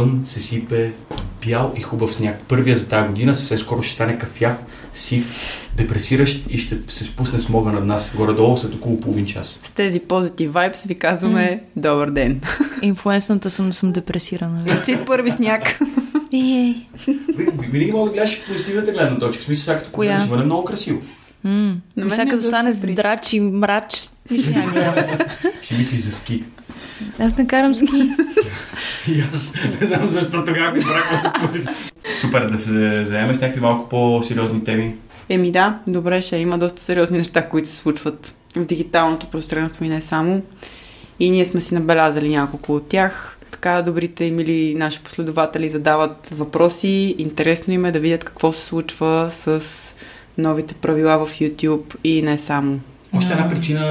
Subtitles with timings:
[0.00, 0.92] навън се сипе
[1.46, 2.40] бял и хубав сняг.
[2.48, 4.64] Първия за тази година съвсем скоро ще стане кафяв,
[4.94, 8.12] сив, депресиращ и ще се спусне смога над нас.
[8.16, 9.60] Горе-долу след около половин час.
[9.64, 11.80] С тези позитив вайбс ви казваме mm.
[11.80, 12.40] добър ден.
[12.82, 14.64] Инфлуенсната съм да съм депресирана.
[14.68, 15.80] Честит първи сняг.
[16.32, 16.74] Ей.
[17.58, 19.42] Винаги мога да гледаш позитивната гледна точка.
[19.42, 20.18] В смисъл, сега като Коя?
[20.18, 21.02] ще бъде много красиво.
[21.44, 24.10] Сега ми е като стане доста при- драч и мрач.
[25.62, 26.44] Ще мисли за ски.
[27.18, 27.86] Аз не карам ски.
[29.08, 31.92] И аз не знам защо тогава ми браква позитив.
[32.20, 34.94] Супер да се заеме с някакви малко по-сериозни теми.
[35.28, 39.88] Еми да, добре ще има доста сериозни неща, които се случват в дигиталното пространство и
[39.88, 40.42] не само.
[41.20, 43.38] И ние сме си набелязали няколко от тях.
[43.50, 47.14] Така добрите и мили наши последователи задават въпроси.
[47.18, 49.60] Интересно им е да видят какво се случва с
[50.38, 52.80] новите правила в YouTube и не само.
[53.12, 53.82] Още една причина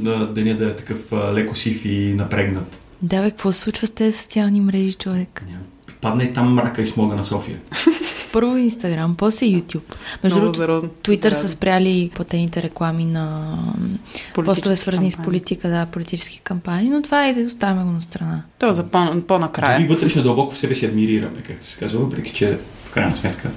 [0.00, 2.78] да, деня да е такъв леко сив и напрегнат.
[3.02, 5.42] Да, бе, какво се случва с тези социални мрежи, човек?
[5.46, 5.58] Няма.
[6.00, 7.58] Падна и там мрака и смога на София.
[8.32, 9.94] Първо Инстаграм, после YouTube.
[10.22, 10.88] Между другото.
[11.02, 11.48] Twitter Заразно.
[11.48, 13.56] са спряли платените реклами на
[14.34, 18.42] постове свързани с политика, да, политически кампании, но това е да оставяме го на страна.
[18.58, 19.78] То за по- по-накрая.
[19.78, 23.50] Дори вътрешно дълбоко в себе си адмирираме, както се казва, въпреки че в крайна сметка.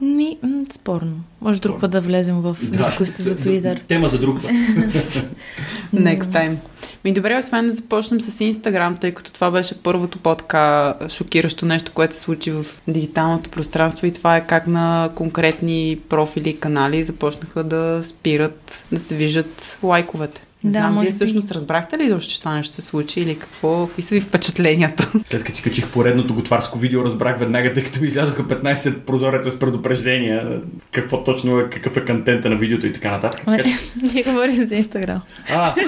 [0.00, 1.20] Ми, м, спорно.
[1.40, 3.80] Може друг път да влезем в дискусията за Twitter.
[3.88, 4.50] Тема за друг път.
[5.94, 6.56] Next time.
[7.04, 11.92] Ми добре, освен да започнем с Инстаграм, тъй като това беше първото по-така шокиращо нещо,
[11.94, 17.04] което се случи в дигиталното пространство и това е как на конкретни профили и канали
[17.04, 20.45] започнаха да спират, да се виждат лайковете.
[20.66, 21.16] Не Да, знам, може вие би.
[21.16, 25.10] всъщност разбрахте ли защо че това нещо се случи или какво, какви са ви впечатленията?
[25.24, 29.50] След като си качих поредното готварско видео, разбрах веднага, тъй като ми излязоха 15 прозореца
[29.50, 30.60] с предупреждения,
[30.92, 33.42] какво точно е, какъв е контента на видеото и така нататък.
[33.44, 33.70] Така, че...
[34.14, 35.20] Ние говорим за Инстаграм.
[35.54, 35.74] А,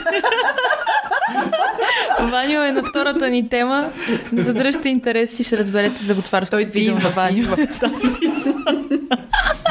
[2.20, 3.92] Ваню е на втората ни тема.
[4.32, 7.47] Задръжте интерес и ще разберете за готварското Той ти видео на идва, Ваню.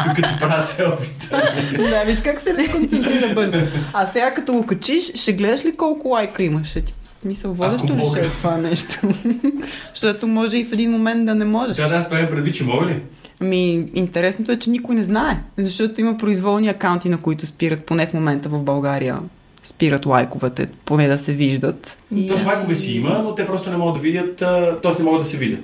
[0.07, 1.53] Докато правя селфита.
[1.77, 3.57] да, виж как се концентрира бързо.
[3.93, 6.67] А сега като го качиш, ще гледаш ли колко лайка имаш?
[6.67, 6.93] Ще ти
[7.25, 8.99] Мисъл, водещо ли ще е това нещо?
[9.93, 11.75] Защото може и в един момент да не можеш.
[11.75, 13.01] Сега да това е предвид, че мога ли?
[13.41, 15.39] Ами, интересното е, че никой не знае.
[15.57, 19.19] Защото има произволни акаунти, на които спират, поне в момента в България,
[19.67, 21.97] спират лайковете, поне да се виждат.
[22.15, 24.97] И- То с лайкове си има, но те просто не могат да видят, т.е.
[24.99, 25.59] не могат да се видят.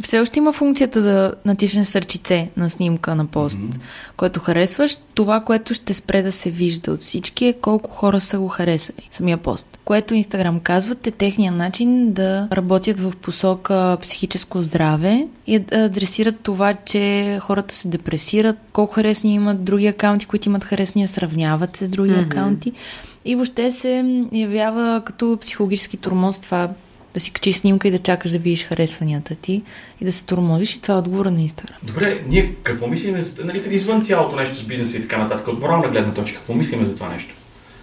[0.00, 3.76] Все още има функцията да натиснеш сърчице на снимка на пост, Мгм.
[4.16, 4.96] което харесваш.
[5.14, 9.08] Това, което ще спре да се вижда от всички е колко хора са го харесали,
[9.10, 9.78] самия пост.
[9.84, 13.68] Което Инстаграм казват е техния начин да работят в посока
[14.02, 16.98] психическо здраве и да адресират това, че
[17.40, 22.10] хората се депресират, колко харесни имат други акаунти, които имат харесния, сравняват се с други
[22.10, 22.20] Мгм.
[22.20, 22.72] акаунти.
[23.24, 26.68] И въобще се явява като психологически тормоз това
[27.14, 29.62] да си качиш снимка и да чакаш да видиш харесванията ти
[30.00, 31.76] и да се тормозиш и това е отговора на Инстаграм.
[31.82, 35.60] Добре, ние какво мислиме, за- нали, извън цялото нещо с бизнеса и така нататък, от
[35.60, 37.34] морална гледна точка, какво мислиме за това нещо?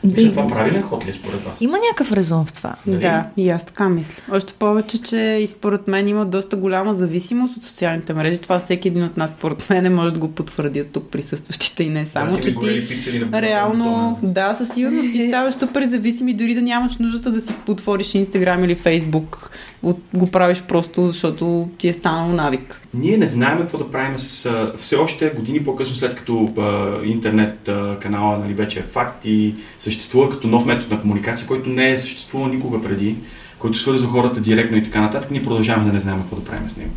[0.06, 1.62] Мисля, това правилен ход ли е според вас?
[1.62, 2.76] Има някакъв резон в това.
[2.88, 3.02] Нали?
[3.02, 4.14] Да, и аз така мисля.
[4.32, 8.38] Още повече, че и според мен има доста голяма зависимост от социалните мрежи.
[8.38, 11.90] Това всеки един от нас, според мен, може да го потвърди от тук присъстващите и
[11.90, 16.28] не само, да, че ти пиксели на Реално, да, със сигурност ти ставаш супер зависим
[16.28, 19.50] и дори да нямаш нуждата да си отвориш Инстаграм или Фейсбук.
[19.84, 22.82] От, го правиш просто, защото ти е станало навик.
[22.94, 24.46] Ние не знаем какво да правим с...
[24.46, 29.26] а, Все още години по-късно, след като а, интернет а, канала нали, вече е факт
[29.26, 29.56] и
[29.96, 33.16] съществува като нов метод на комуникация, който не е съществувал никога преди,
[33.60, 36.70] който свързва хората директно и така нататък, ние продължаваме да не знаем какво да правим
[36.70, 36.92] с него.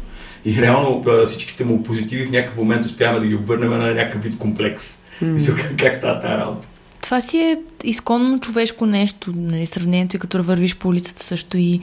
[0.44, 4.38] И реално всичките му позитиви в някакъв момент успяваме да ги обърнем на някакъв вид
[4.38, 4.98] комплекс.
[5.22, 6.66] Мисля, как, става тази работа?
[7.02, 9.32] Това си е изконно човешко нещо.
[9.36, 11.80] Нали, сравнението и като вървиш по улицата също и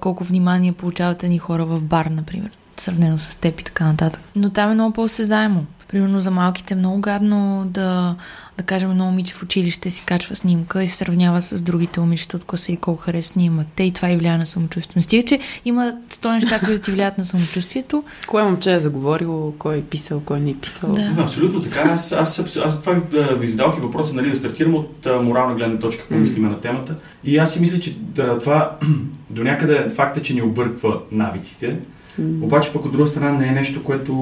[0.00, 2.50] колко внимание получават ни хора в бар, например.
[2.80, 4.20] Сравнено с теб и така нататък.
[4.36, 5.66] Но там е много по-осезаемо.
[5.88, 8.16] Примерно за малките е много гадно да,
[8.58, 12.36] да кажем, едно момиче в училище си качва снимка и се сравнява с другите момичета
[12.36, 13.66] от класа и колко харесни имат.
[13.76, 15.02] Те и това и влияе на самочувствието.
[15.02, 18.04] Стига, че има сто неща, които ти влияят на самочувствието.
[18.26, 20.92] Кое момче е заговорило, кой е писал, кой не е писал.
[20.92, 21.10] Да.
[21.10, 21.80] Да, абсолютно така.
[21.80, 25.54] Аз, аз, аз, аз това ви, задавах и въпроса, нали, да стартирам от а, морална
[25.54, 26.94] гледна точка, какво мислиме на темата.
[27.24, 28.76] И аз си мисля, че да, това
[29.30, 31.76] до някъде факта, че ни обърква навиците,
[32.18, 32.44] М.
[32.44, 34.12] обаче пък от друга страна не е нещо, което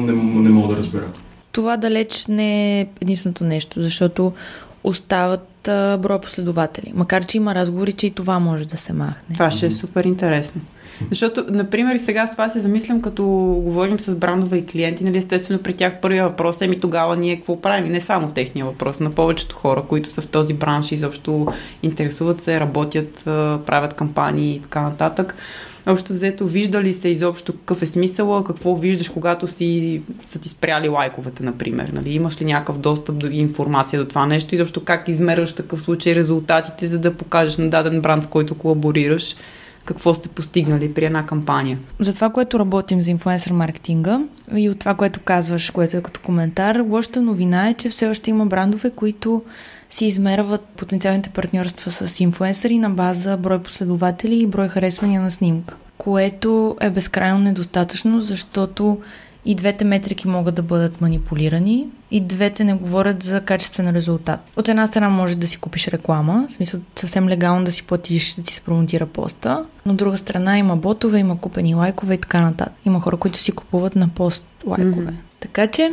[0.00, 1.06] не, не мога да разбера.
[1.52, 4.32] Това далеч не е единственото нещо, защото
[4.84, 6.92] остават а, броя последователи.
[6.94, 9.34] Макар, че има разговори, че и това може да се махне.
[9.34, 10.60] Това ще е супер интересно.
[11.10, 13.24] Защото, например, сега с това се замислям, като
[13.64, 17.36] говорим с брандове и клиенти, нали, естествено при тях първия въпрос е ми тогава ние
[17.36, 17.92] какво правим.
[17.92, 21.46] Не само техния въпрос, на повечето хора, които са в този бранш и изобщо
[21.82, 23.22] интересуват се, работят,
[23.66, 25.36] правят кампании и така нататък.
[25.86, 30.48] Общо взето, вижда ли се изобщо какъв е смисъла, какво виждаш, когато си са ти
[30.48, 31.90] спряли лайковете, например?
[31.92, 32.14] Нали?
[32.14, 34.54] Имаш ли някакъв достъп до информация до това нещо?
[34.54, 39.36] Изобщо как измерваш такъв случай резултатите, за да покажеш на даден бранд, с който колаборираш,
[39.84, 41.78] какво сте постигнали при една кампания.
[41.98, 44.20] За това, което работим за инфлуенсър маркетинга
[44.56, 48.30] и от това, което казваш, което е като коментар, лошата новина е, че все още
[48.30, 49.42] има брандове, които
[49.94, 55.76] си измерват потенциалните партньорства с инфлуенсъри на база брой последователи и брой харесвания на снимка,
[55.98, 58.98] което е безкрайно недостатъчно, защото
[59.44, 64.40] и двете метрики могат да бъдат манипулирани, и двете не говорят за качествен резултат.
[64.56, 68.34] От една страна може да си купиш реклама, в смисъл съвсем легално да си платиш
[68.34, 72.20] да ти се промотира поста, но от друга страна има ботове, има купени лайкове и
[72.20, 72.74] така нататък.
[72.84, 75.06] Има хора, които си купуват на пост лайкове.
[75.06, 75.40] Mm-hmm.
[75.40, 75.92] Така че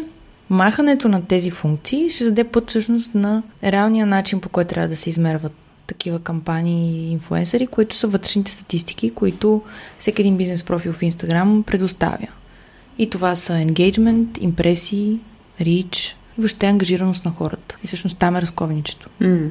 [0.51, 4.95] махането на тези функции ще даде път всъщност на реалния начин, по който трябва да
[4.95, 5.51] се измерват
[5.87, 9.61] такива кампании и инфуенсъри, които са вътрешните статистики, които
[9.99, 12.27] всеки един бизнес профил в Инстаграм предоставя.
[12.97, 15.19] И това са engagement, импресии,
[15.61, 17.77] reach и въобще ангажираност на хората.
[17.83, 19.09] И всъщност там е разковничето.
[19.21, 19.49] Mm.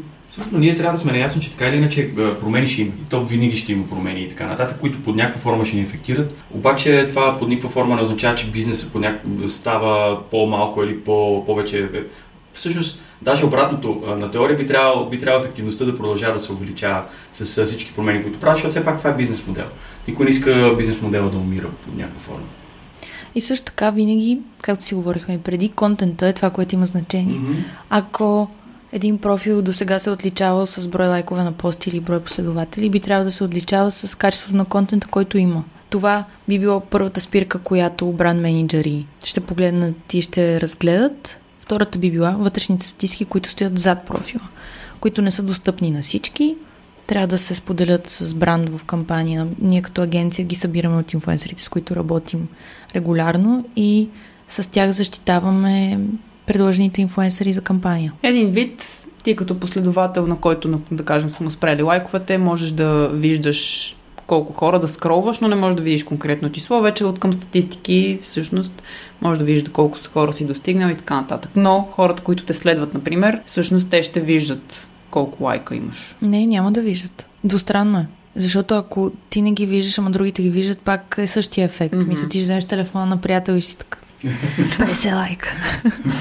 [0.53, 2.93] Но ние трябва да сме наясни, че така или иначе промени ще има.
[3.07, 5.83] И то винаги ще има промени и така нататък, които под някаква форма ще ни
[5.83, 6.35] ефектират.
[6.51, 9.23] Обаче това под никаква форма не означава, че бизнесът под няк...
[9.49, 11.89] става по-малко или по- повече.
[12.53, 17.05] Всъщност, даже обратното, на теория би трябвало, би трябвало ефективността да продължава да се увеличава
[17.33, 19.67] с всички промени, които правят, защото все пак това е бизнес модел.
[20.09, 22.47] Никой не иска бизнес модела да умира под някаква форма.
[23.35, 27.35] И също така винаги, както си говорихме преди, контента е това, което има значение.
[27.35, 27.63] Mm-hmm.
[27.91, 28.51] Ако
[28.93, 32.91] един профил до сега се е отличавал с брой лайкове на пости или брой последователи,
[32.91, 35.65] би трябвало да се отличава с качеството на контента, който има.
[35.91, 41.37] Това би било първата спирка, която бранд менеджери ще погледнат и ще разгледат.
[41.61, 44.49] Втората би била вътрешните статистики, които стоят зад профила,
[45.01, 46.57] които не са достъпни на всички,
[47.07, 49.47] трябва да се споделят с бранд в кампания.
[49.61, 52.49] Ние като агенция ги събираме от инфуенсерите, с които работим
[52.95, 54.09] регулярно и
[54.49, 55.99] с тях защитаваме
[56.53, 58.13] предложените инфуенсери за кампания.
[58.23, 63.09] Един вид, ти като последовател, на който, да кажем, са му спрели лайковете, можеш да
[63.09, 66.81] виждаш колко хора да скролваш, но не можеш да видиш конкретно число.
[66.81, 68.83] Вече от към статистики, всъщност,
[69.21, 71.51] може да видиш колко хора си достигнал и така нататък.
[71.57, 76.17] Но хората, които те следват, например, всъщност те ще виждат колко лайка имаш.
[76.23, 77.27] Не, няма да виждат.
[77.45, 78.07] Двустранно е.
[78.37, 81.95] Защото ако ти не ги виждаш, ама другите ги виждат, пак е същия ефект.
[81.95, 82.05] Mm-hmm.
[82.05, 84.00] Смисъл, ти ще вземеш телефона на приятел и си така.
[84.25, 85.49] 50 лайка.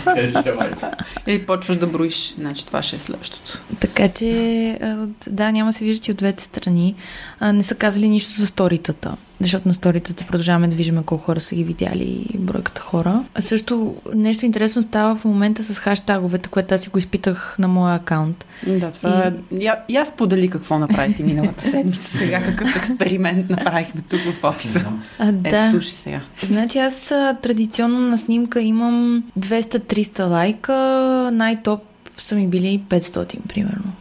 [0.05, 0.91] 50 лайка.
[1.27, 2.33] Или почваш да броиш.
[2.33, 3.59] Значи това ще е следващото.
[3.79, 4.79] Така че,
[5.27, 6.95] да, няма се виждат и от двете страни.
[7.41, 11.55] Не са казали нищо за сторитата защото на сторитата продължаваме да виждаме колко хора са
[11.55, 13.23] ги видяли и бройката хора.
[13.35, 17.67] А също нещо интересно става в момента с хаштаговете, което аз си го изпитах на
[17.67, 18.45] моя акаунт.
[18.67, 19.65] Да, това и...
[19.65, 24.85] Я, и аз подели какво направите миналата седмица сега, какъв експеримент направихме тук в офиса.
[25.19, 25.49] А, да.
[25.49, 26.21] Ето, слушай сега.
[26.43, 27.07] Значи аз
[27.41, 30.73] традиционно на снимка имам 200-300 лайка,
[31.33, 31.81] най-топ
[32.17, 33.93] са ми били 500, примерно.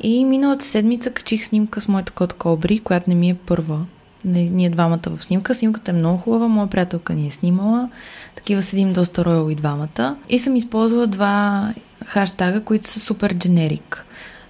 [0.00, 3.78] И миналата седмица качих снимка с моята кот Кобри, която не ми е първа
[4.24, 5.54] ние двамата в снимка.
[5.54, 7.88] Снимката е много хубава, моя приятелка ни е снимала.
[8.36, 10.16] Такива седим доста роял и двамата.
[10.28, 11.68] И съм използвала два
[12.06, 14.06] хаштага, които са супер дженерик.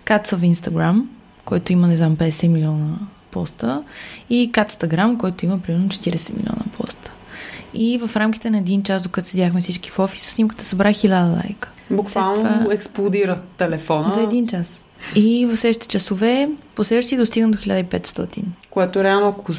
[0.06, 1.04] Cats of Instagram,
[1.44, 2.96] който има, не знам, 50 милиона
[3.30, 3.82] поста
[4.30, 7.10] и Catstagram, който има примерно 40 милиона поста.
[7.74, 11.70] И в рамките на един час, докато седяхме всички в офиса, снимката събра 1000 лайка.
[11.90, 12.66] Буквално това...
[12.74, 14.14] експлодира телефона.
[14.14, 14.80] За един час.
[15.14, 18.42] И в следващите часове, последващи достигна до 1500.
[18.70, 19.52] Което реално, ако,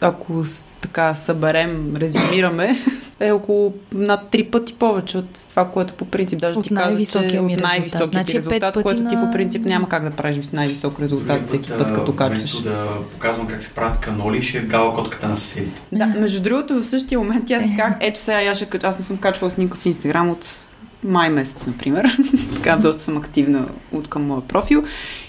[0.00, 0.44] ако
[0.80, 2.76] така съберем, резюмираме,
[3.20, 7.06] е около над три пъти повече от това, което по принцип даже от ти каза,
[7.30, 9.10] че от най-високият значи, резултат, което на...
[9.10, 12.62] ти по принцип няма как да правиш най-висок резултат Други всеки път, като качваш.
[12.62, 15.80] да показвам как се правят каноли, ще е гала котката на съседите.
[15.92, 19.16] Да, между другото, в същия момент аз как, ето сега аз, ще, аз не съм
[19.16, 20.64] качвала снимка в Инстаграм от
[21.04, 22.16] май месец, например.
[22.54, 24.84] така доста съм активна от към моя профил.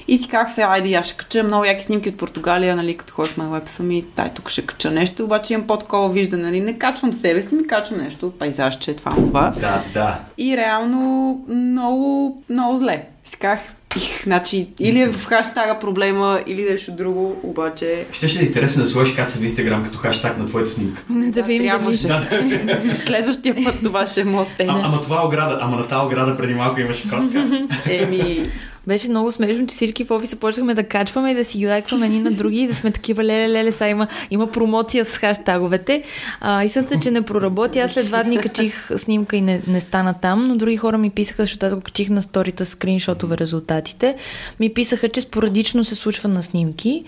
[0.07, 3.13] И си казах се, айде, аз ще кача много яки снимки от Португалия, нали, като
[3.13, 6.77] ходихме на веб ми, тай, тук ще кача нещо, обаче имам по-такова виждане, нали, не
[6.77, 9.53] качвам себе си, ми качвам нещо, пейзажче, това, това.
[9.59, 10.19] Да, да.
[10.37, 13.05] И реално много, много зле.
[13.23, 13.75] Си казах,
[14.23, 18.05] значи, или е в хаштага проблема, или нещо друго, обаче...
[18.11, 21.01] Ще ще е интересно да сложиш каца в Инстаграм като хаштаг на твоята снимка.
[21.09, 22.07] Не да ви трябваше.
[22.07, 22.21] Да.
[23.05, 24.71] Следващия път това ще е моят тест.
[24.83, 27.47] ама това ограда, ама на тази ограда преди малко имаше котка.
[27.89, 28.49] Еми,
[28.87, 32.05] беше много смешно, че всички в офиса почнахме да качваме и да си ги лайкваме
[32.05, 36.03] едни на други и да сме такива леле, леле, са има, има промоция с хаштаговете.
[36.41, 37.79] А, истината, че не проработи.
[37.79, 41.09] Аз след два дни качих снимка и не, не стана там, но други хора ми
[41.09, 44.15] писаха, защото аз го качих на сторита скриншотове резултатите.
[44.59, 47.03] Ми писаха, че спорадично се случва на снимки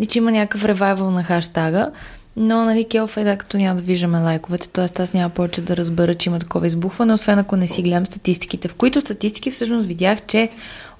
[0.00, 1.90] и че има някакъв ревайвал на хаштага.
[2.36, 5.02] Но, нали, келф е да, като няма да виждаме лайковете, т.е.
[5.02, 8.68] аз няма повече да разбера, че има такова избухване, освен ако не си гледам статистиките,
[8.68, 10.48] в които статистики всъщност видях, че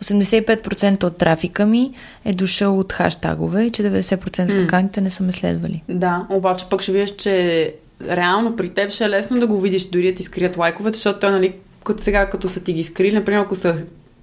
[0.05, 1.91] 85% от трафика ми
[2.25, 5.83] е дошъл от хаштагове и че 90% от акаунтите не са ме следвали.
[5.89, 7.75] Да, обаче пък ще видиш, че
[8.11, 11.21] реално при теб ще е лесно да го видиш, дори да ти скрият лайковете, защото
[11.21, 13.77] той, нали, като сега, като са ти ги скрили, например, ако са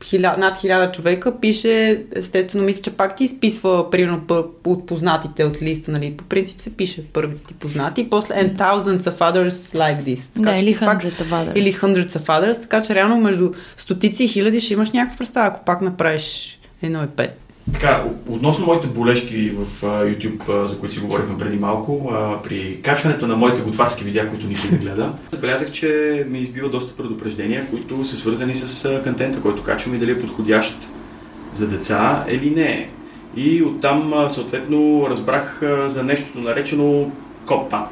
[0.04, 4.22] хиля, над хиляда човека, пише, естествено, мисля, че пак ти изписва, примерно,
[4.66, 8.56] от познатите от листа, нали, по принцип се пише първите ти познати, и после and
[8.56, 10.36] thousands of others like this.
[10.36, 11.58] Така, да, или hundreds пак, of others.
[11.58, 15.48] Или hundreds of others, така че реално между стотици и хиляди ще имаш някаква представа,
[15.48, 17.40] ако пак направиш едно и пет.
[17.74, 23.36] Така, относно моите болешки в YouTube, за които си говорихме преди малко, при качването на
[23.36, 28.18] моите готварски видеа, които никой не гледа, забелязах, че ми избива доста предупреждения, които са
[28.18, 30.90] свързани с контента, който качвам и дали е подходящ
[31.54, 32.90] за деца или не.
[33.36, 37.12] И оттам съответно разбрах за нещото наречено
[37.46, 37.84] COPPA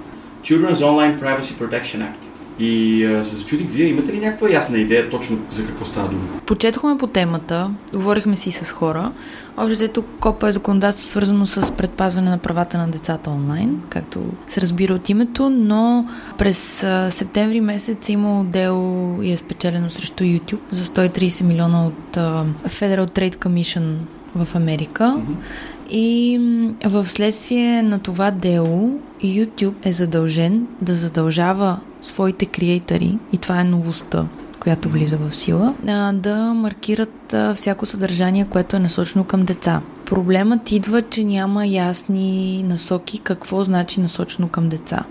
[0.42, 2.37] Children's Online Privacy Protection Act.
[2.60, 6.22] И а, се зачудих, вие имате ли някаква ясна идея точно за какво става дума?
[6.46, 9.12] Почетохме по темата, говорихме си с хора.
[9.58, 14.62] Общо взето КОПА е законодателство свързано с предпазване на правата на децата онлайн, както се
[14.62, 20.24] разбира от името, но през а, септември месец е имало дело и е спечелено срещу
[20.24, 23.94] YouTube за 130 милиона от а, Federal Trade Commission
[24.36, 25.04] в Америка.
[25.18, 25.68] Mm-hmm.
[25.90, 26.40] И
[26.86, 33.64] в следствие на това дело YouTube е задължен да задължава своите креатори, и това е
[33.64, 34.26] новостта,
[34.60, 35.76] която влиза в сила,
[36.14, 39.82] да маркират всяко съдържание, което е насочено към деца.
[40.06, 45.04] Проблемът идва, че няма ясни насоки какво значи насочено към деца.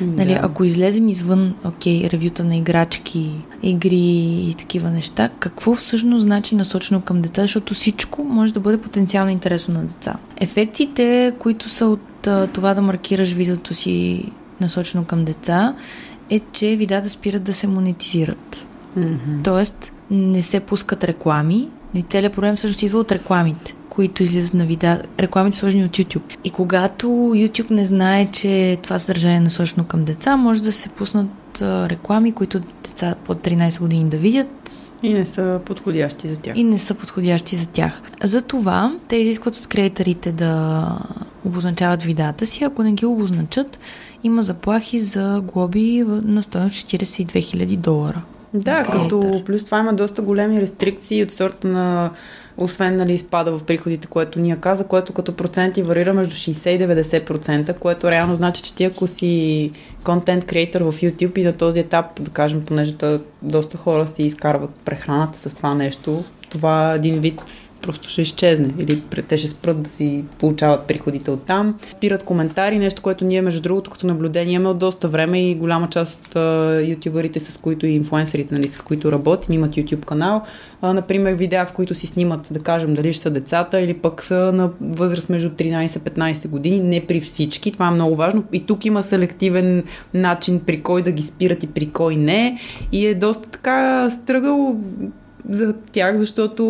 [0.00, 0.16] Нали, да.
[0.16, 3.30] Нали, ако излезем извън, окей, ревюта на играчки,
[3.62, 3.96] игри
[4.50, 9.30] и такива неща, какво всъщност значи насочено към деца, защото всичко може да бъде потенциално
[9.30, 10.16] интересно на деца.
[10.36, 14.24] Ефектите, които са от а, това да маркираш видеото си
[14.60, 15.74] насочено към деца,
[16.30, 18.66] е, че видеята спират да се монетизират.
[18.98, 19.44] Mm-hmm.
[19.44, 21.68] Тоест, не се пускат реклами.
[21.94, 26.36] И целият проблем всъщност идва от рекламите които излизат на видеа, рекламите сложени от YouTube.
[26.44, 30.88] И когато YouTube не знае, че това съдържание е насочено към деца, може да се
[30.88, 31.28] пуснат
[31.62, 34.70] реклами, които деца под 13 години да видят,
[35.02, 36.56] и не са подходящи за тях.
[36.56, 38.02] И не са подходящи за тях.
[38.24, 40.84] Затова те изискват от креаторите да
[41.44, 42.64] обозначават видеята си.
[42.64, 43.78] Ако не ги обозначат,
[44.24, 48.22] има заплахи за глоби на стоеност 42 000 долара.
[48.54, 52.10] Да, като плюс това има доста големи рестрикции от сорта на
[52.56, 57.04] освен нали, изпада в приходите, което ние каза, което като проценти варира между 60 и
[57.06, 59.70] 90%, което реално значи, че ти ако си
[60.04, 62.96] контент креатор в YouTube и на този етап, да кажем, понеже
[63.42, 69.00] доста хора си изкарват прехраната с това нещо, това един вид просто ще изчезне или
[69.28, 71.78] те ще спрат да си получават приходите от там.
[71.96, 75.88] Спират коментари, нещо, което ние, между другото, като наблюдение имаме от доста време и голяма
[75.88, 76.36] част от
[76.88, 80.44] ютуберите, с които и инфлуенсерите, нали, с които работим, имат YouTube канал.
[80.82, 84.22] Uh, например, видеа, в които си снимат, да кажем, дали ще са децата или пък
[84.22, 86.80] са на възраст между 13-15 години.
[86.80, 88.44] Не при всички, това е много важно.
[88.52, 92.58] И тук има селективен начин при кой да ги спират и при кой не.
[92.92, 94.76] И е доста така стръгал
[95.50, 96.64] за тях, защото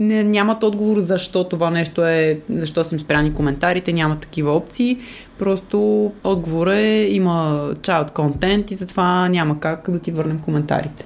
[0.00, 4.98] не, нямат отговор защо това нещо е, защо са им спряни коментарите, няма такива опции.
[5.38, 11.04] Просто отговор е, има child content и затова няма как да ти върнем коментарите.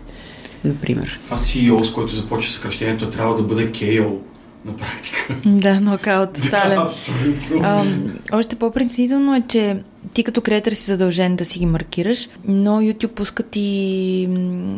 [0.65, 1.21] Например.
[1.25, 4.17] Това CEO, с който започва съкръщението, трябва да бъде KO
[4.65, 5.37] на практика.
[5.47, 6.77] Да, нокаут, тотален.
[6.77, 7.85] да, абсолютно.
[8.33, 9.83] още по-принципно е, че
[10.15, 14.29] ти като креатор си задължен да си ги маркираш, но YouTube пускат и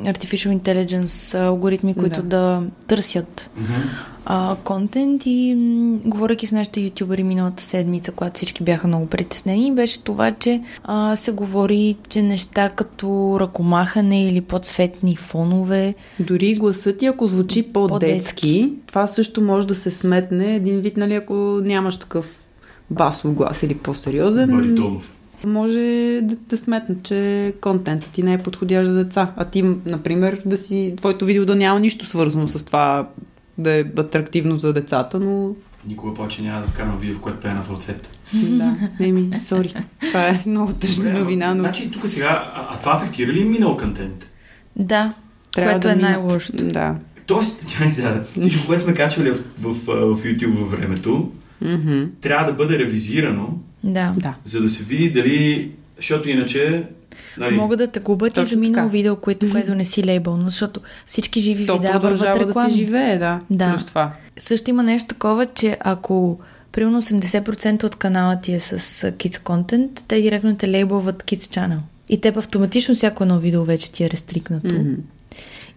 [0.04, 4.56] Artificial Intelligence алгоритми, които да, да търсят mm-hmm.
[4.56, 10.02] контент и м- говоряки с нашите ютубери миналата седмица, когато всички бяха много притеснени, беше
[10.02, 15.94] това, че а, се говори, че неща като ръкомахане или подсветни фонове.
[16.20, 20.96] Дори гласът ти, ако звучи по-детски, по-детски, това също може да се сметне един вид,
[20.96, 22.43] нали, ако нямаш такъв
[22.90, 24.50] басов глас или по-сериозен.
[24.50, 25.14] Баритонов.
[25.46, 25.80] Може
[26.22, 29.32] да, да сметнат, че контентът ти не е подходящ за деца.
[29.36, 33.08] А ти, например, да си, твоето видео да няма нищо свързано с това
[33.58, 35.54] да е атрактивно за децата, но
[35.86, 38.18] Никога повече няма да вкарам видео, в което пее на фалцет.
[38.34, 39.74] да, не ми, сори.
[40.08, 41.54] Това е много тъжна новина.
[41.54, 41.60] Но...
[41.60, 44.26] Значи тук сега, а, а това афектира ли минал контент?
[44.76, 45.12] Да,
[45.52, 46.64] Трябва което да е най-лошото.
[46.64, 46.96] Да.
[47.26, 51.32] Тоест, чай сега, всичко, което сме качвали в, в, в, в YouTube във времето,
[51.62, 52.08] mm-hmm.
[52.20, 54.14] трябва да бъде ревизирано, да.
[54.16, 54.34] да.
[54.44, 56.84] за да се види дали, защото иначе
[57.38, 57.56] Нали?
[57.56, 61.40] Могат да те губят и за минало видео, което, което не си лейбълно, защото всички
[61.40, 62.68] живи То видеа върват реклами.
[62.68, 63.40] да си живее, да.
[63.50, 63.72] да.
[63.74, 64.12] Плюс това.
[64.38, 66.38] Също има нещо такова, че ако
[66.72, 68.78] примерно 80% от канала ти е с
[69.10, 71.78] Kids Content, те директно те лейбълват Kids Channel.
[72.08, 74.66] И теб автоматично всяко едно видео вече ти е рестрикнато.
[74.66, 74.96] Mm-hmm.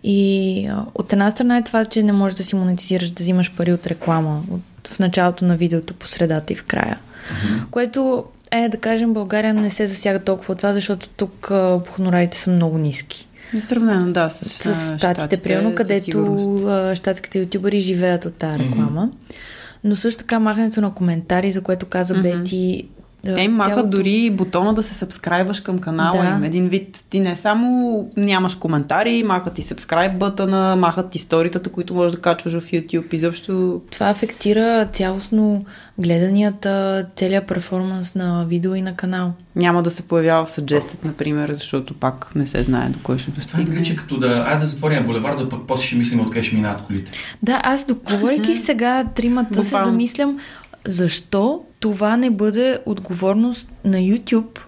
[0.04, 3.74] И от една страна е това, че не можеш да си монетизираш, да взимаш пари
[3.74, 7.00] от реклама от, в началото на видеото, по средата и в края.
[7.00, 7.70] Mm-hmm.
[7.72, 11.52] Което е, да кажем, България не се засяга толкова от това, защото тук
[11.90, 13.28] хонорарите са много ниски.
[13.54, 19.10] Несравнено, да, с, с щатите, примерно, където щатските ютубъри живеят от тази реклама.
[19.12, 19.36] Mm-hmm.
[19.84, 22.44] Но също така махането на коментари, за което каза mm-hmm.
[22.44, 22.88] Бети,
[23.36, 23.98] те им махат цялото...
[23.98, 26.28] дори бутона да се сабскрайваш към канала да.
[26.28, 26.44] им.
[26.44, 31.94] Един вид, ти не само нямаш коментари, махат ти сабскрайб бътана, махат ти сторитата, които
[31.94, 33.14] можеш да качваш в YouTube.
[33.14, 33.82] Изобщо...
[33.92, 35.66] Това афектира цялостно
[35.98, 39.34] гледанията, целият перформанс на видео и на канал.
[39.56, 43.32] Няма да се появява в Suggested, например, защото пак не се знае до кой ще
[43.32, 43.66] достигне.
[43.66, 46.82] Това прилича като да, айде да затворим булеварда, пък после ще мислим откъде ще минават
[46.82, 47.12] колите.
[47.44, 50.40] Да, аз договорейки сега тримата се замислям,
[50.88, 54.60] защо това не бъде отговорност на YouTube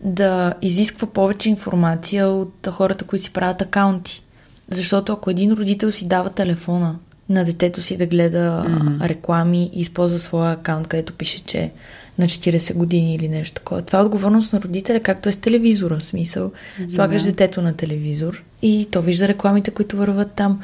[0.00, 4.24] да изисква повече информация от хората, които си правят акаунти?
[4.70, 6.96] Защото ако един родител си дава телефона
[7.28, 9.08] на детето си да гледа mm-hmm.
[9.08, 11.70] реклами и използва своя акаунт, където пише, че
[12.18, 13.82] на 40 години или нещо такова.
[13.82, 15.98] Това е отговорност на родителя, както е с телевизора.
[15.98, 16.52] В смисъл,
[16.88, 20.60] слагаш детето на телевизор и то вижда рекламите, които върват там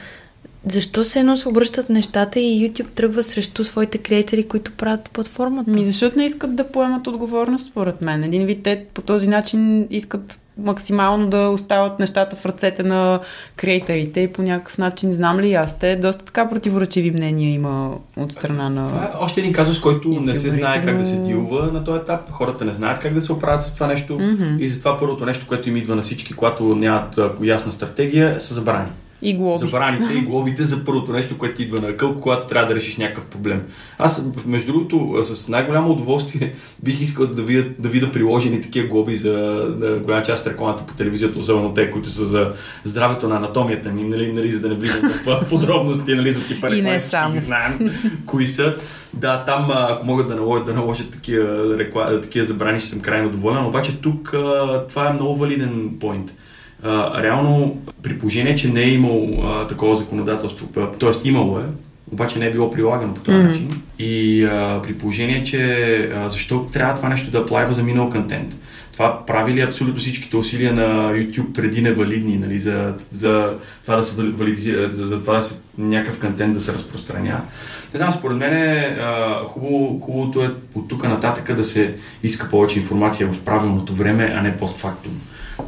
[0.66, 5.70] защо се едно се обръщат нещата и YouTube тръгва срещу своите креатори, които правят платформата?
[5.70, 8.24] Ми, защото не искат да поемат отговорност, според мен.
[8.24, 13.20] Един вид те по този начин искат максимално да остават нещата в ръцете на
[13.56, 18.32] креаторите и по някакъв начин, знам ли аз, те доста така противоречиви мнения има от
[18.32, 18.84] страна на...
[18.84, 22.00] Това е още един казус, който не се знае как да се дилва на този
[22.00, 22.30] етап.
[22.30, 24.58] Хората не знаят как да се оправят с това нещо mm-hmm.
[24.58, 28.88] и затова първото нещо, което им идва на всички, когато нямат ясна стратегия, са забрани.
[29.26, 29.58] И глоби.
[29.58, 33.26] Забраните и глобите за първото нещо, което идва на къл, когато трябва да решиш някакъв
[33.26, 33.62] проблем.
[33.98, 39.16] Аз, между другото, с най-голямо удоволствие бих искал да видя, да видя приложени такива глоби
[39.16, 39.32] за
[39.78, 42.52] да, голяма част от рекламата по телевизията, особено те, които са за
[42.84, 46.70] здравето на анатомията ми, нали, нали, за да не влизам в подробности, нали, за типа
[46.70, 47.78] реклами, всички знаем
[48.26, 48.74] кои са.
[49.14, 51.78] Да, там, ако могат да наложат, да наложат такива,
[52.22, 54.34] такива забрани, ще съм крайно доволен, обаче тук
[54.88, 56.32] това е много валиден поинт
[56.82, 60.66] а, реално при положение, че не е имало а, такова законодателство,
[61.00, 61.28] т.е.
[61.28, 61.62] имало е,
[62.12, 63.48] обаче не е било прилагано по този mm-hmm.
[63.48, 63.82] начин.
[63.98, 68.54] И а, при положение, че а, защо трябва това нещо да плайва за минал контент?
[68.92, 74.04] Това прави ли абсолютно всичките усилия на YouTube преди невалидни, нали, за, за това да
[74.04, 77.40] се валидизира, за, за това да се някакъв контент да се разпространява?
[77.94, 78.96] Не знам, според мен е,
[79.46, 84.42] хубаво, хубавото е от тук нататък да се иска повече информация в правилното време, а
[84.42, 85.12] не постфактум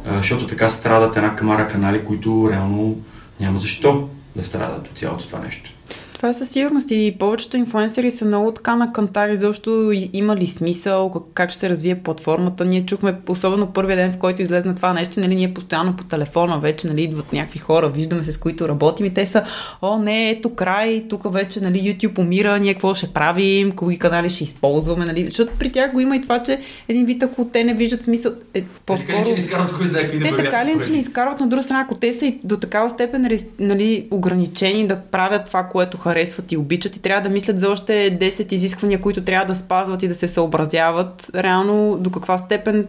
[0.05, 2.97] защото така страдат една камара канали, които реално
[3.39, 5.71] няма защо да страдат от цялото това нещо.
[6.19, 6.91] Това е със сигурност.
[6.91, 11.69] И повечето инфуенсери са много така на кантари, защото има ли смисъл, как ще се
[11.69, 12.65] развие платформата.
[12.65, 16.59] Ние чухме, особено първия ден, в който излезна това нещо, нали, ние постоянно по телефона
[16.59, 19.43] вече, нали, идват някакви хора, виждаме се с които работим и те са,
[19.81, 24.29] о, не, ето край, тук вече, нали, YouTube умира, ние какво ще правим, кои канали
[24.29, 27.63] ще използваме, нали, защото при тях го има и това, че един вид, ако те
[27.63, 29.07] не виждат смисъл, е, по-скоро...
[29.07, 31.47] Те така ли, че не изкарват кой знае Те така ли, че не изкарват, на
[31.47, 35.97] друга страна, ако те са и до такава степен нали, ограничени да правят това, което
[36.09, 40.03] харесват и обичат и трябва да мислят за още 10 изисквания, които трябва да спазват
[40.03, 41.31] и да се съобразяват.
[41.35, 42.87] Реално до каква степен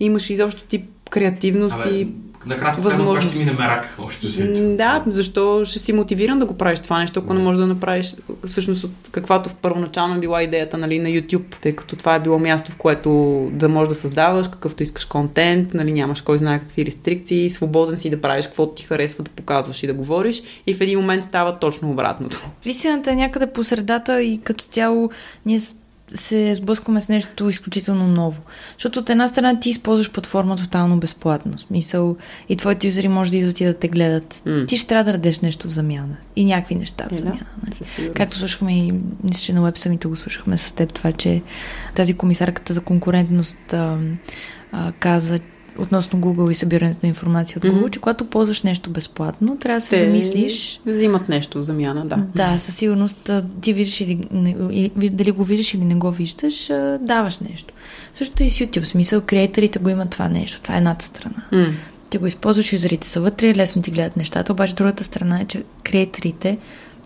[0.00, 2.08] имаш изобщо тип креативност Абе, и
[2.46, 4.76] Накратко казвам, ще мине мерак общо си.
[4.76, 8.14] Да, защо ще си мотивиран да го правиш това нещо, ако не можеш да направиш
[8.46, 12.38] всъщност от каквато в първоначално била идеята нали, на YouTube, тъй като това е било
[12.38, 13.10] място, в което
[13.52, 18.10] да можеш да създаваш какъвто искаш контент, нали, нямаш кой знае какви рестрикции, свободен си
[18.10, 21.58] да правиш каквото ти харесва да показваш и да говориш и в един момент става
[21.58, 22.48] точно обратното.
[22.64, 25.10] Висината е някъде по средата и като цяло
[25.46, 25.60] ние
[26.14, 28.42] се сблъскваме с нещо изключително ново.
[28.72, 31.58] Защото от една страна ти използваш платформа тотално безплатно.
[31.58, 32.16] Смисъл
[32.48, 34.34] и твоите юзери може да идват и да те гледат.
[34.34, 34.68] Mm.
[34.68, 36.16] Ти ще трябва да дадеш нещо в замяна.
[36.36, 37.38] И някакви неща в замяна.
[37.38, 38.12] Да, нали?
[38.12, 38.92] Както слушахме и
[39.24, 41.42] мисля, че на веб самите го слушахме с теб, това, че
[41.94, 43.98] тази комисарката за конкурентност а,
[44.72, 45.38] а, каза,
[45.78, 47.90] относно Google и събирането на информация от Google, mm-hmm.
[47.90, 50.80] че когато ползваш нещо безплатно, трябва да се Те замислиш.
[50.86, 52.16] Взимат нещо в замяна, да.
[52.34, 56.66] Да, със сигурност ти виждаш или не, дали го виждаш или не го виждаш,
[57.00, 57.74] даваш нещо.
[58.14, 60.60] Също и с YouTube, смисъл, креаторите го имат това нещо.
[60.62, 61.46] Това е едната страна.
[61.52, 61.72] Mm.
[62.10, 65.62] Ти го използваш, юзерите са вътре, лесно ти гледат нещата, обаче другата страна е, че
[65.84, 66.58] креаторите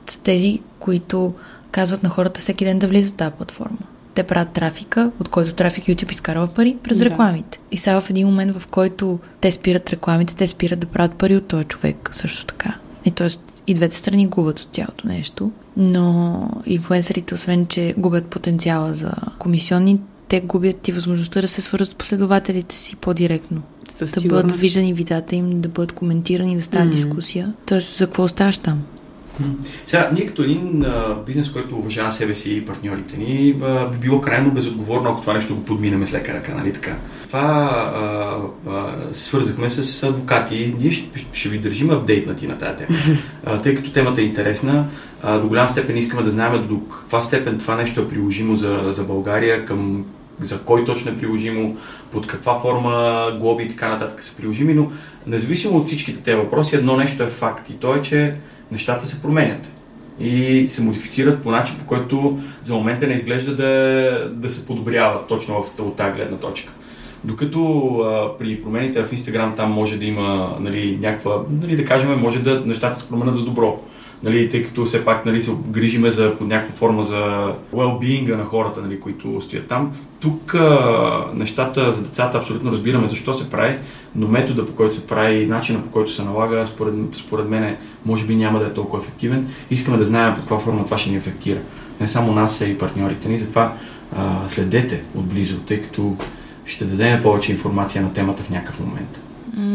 [0.07, 1.35] са тези, които
[1.71, 3.79] казват на хората всеки ден да влизат в тази платформа
[4.21, 7.05] те правят трафика, от който трафик YouTube изкарва пари през да.
[7.05, 7.59] рекламите.
[7.73, 11.37] И сега в един момент, в който те спират рекламите, те спират да правят пари
[11.37, 12.77] от този човек също така.
[13.05, 13.29] И т.е.
[13.67, 20.01] и двете страни губят от цялото нещо, но инфуенсърите, освен че губят потенциала за комисионни,
[20.29, 23.63] те губят и възможността да се свързват с последователите си по-директно.
[23.89, 24.47] Със да сигурност.
[24.47, 26.95] бъдат виждани видеята им, да бъдат коментирани, да става Мгм.
[26.95, 27.53] дискусия.
[27.67, 28.83] Тоест, за какво оставаш там?
[29.87, 33.99] Сега, ние като един а, бизнес, който уважава себе си и партньорите ни, а, би
[33.99, 36.97] било крайно безотговорно, ако това нещо го подминеме с лека ръка, нали така?
[37.27, 37.41] Това
[37.95, 42.99] а, а, свързахме с адвокати ние ще, ще ви държим апдейтнати на тази тема.
[43.47, 44.87] А, тъй като темата е интересна,
[45.23, 48.81] а, до голяма степен искаме да знаем до каква степен това нещо е приложимо за,
[48.89, 50.05] за България, към
[50.41, 51.77] за кой точно е приложимо,
[52.13, 54.91] под каква форма глоби и така нататък са приложими, но
[55.27, 58.35] независимо от всичките тези въпроси, едно нещо е факт и то е, че
[58.73, 59.71] нещата се променят
[60.21, 65.27] и се модифицират по начин, по който за момента не изглежда да, да се подобрява
[65.29, 66.73] точно в, от тази гледна точка.
[67.25, 72.21] Докато а, при промените в Инстаграм там може да има нали, някаква, нали, да кажем,
[72.21, 73.81] може да нещата се променят за добро.
[74.23, 78.45] Нали, тъй като все пак нали, се грижиме за, под някаква форма за well-being на
[78.45, 79.93] хората, нали, които стоят там.
[80.21, 83.79] Тук а, нещата за децата абсолютно разбираме защо се прави,
[84.15, 87.77] но метода по който се прави и начина по който се налага, според, според мен,
[88.07, 89.49] може би няма да е толкова ефективен.
[89.71, 91.59] Искаме да знаем под каква форма това ще ни ефектира.
[92.01, 93.39] Не само нас, а и партньорите ни.
[93.39, 93.75] Затова
[94.17, 96.17] а, следете отблизо, тъй като
[96.65, 99.21] ще дадем повече информация на темата в някакъв момент.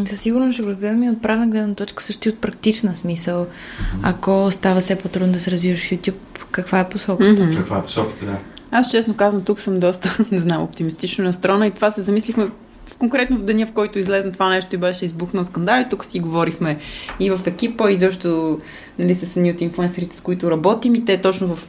[0.06, 3.48] Със сигурност ще го гледам и от правна гледна точка, също и от практична смисъл.
[4.04, 6.14] Ако става все по-трудно да се развиваш в YouTube,
[6.52, 7.44] каква е посоката?
[7.44, 7.58] Мгм.
[7.58, 8.38] Каква е посоката, да.
[8.72, 12.50] Аз честно казвам, тук съм доста, не знам, оптимистично настроена и това се замислихме
[12.86, 16.06] в конкретно в деня, в който излезна това нещо и беше избухнал скандал и тук
[16.06, 16.78] си говорихме
[17.20, 18.60] и в екипа и защо
[19.00, 21.68] нали, с едни от инфуенсерите, с които работим и те точно в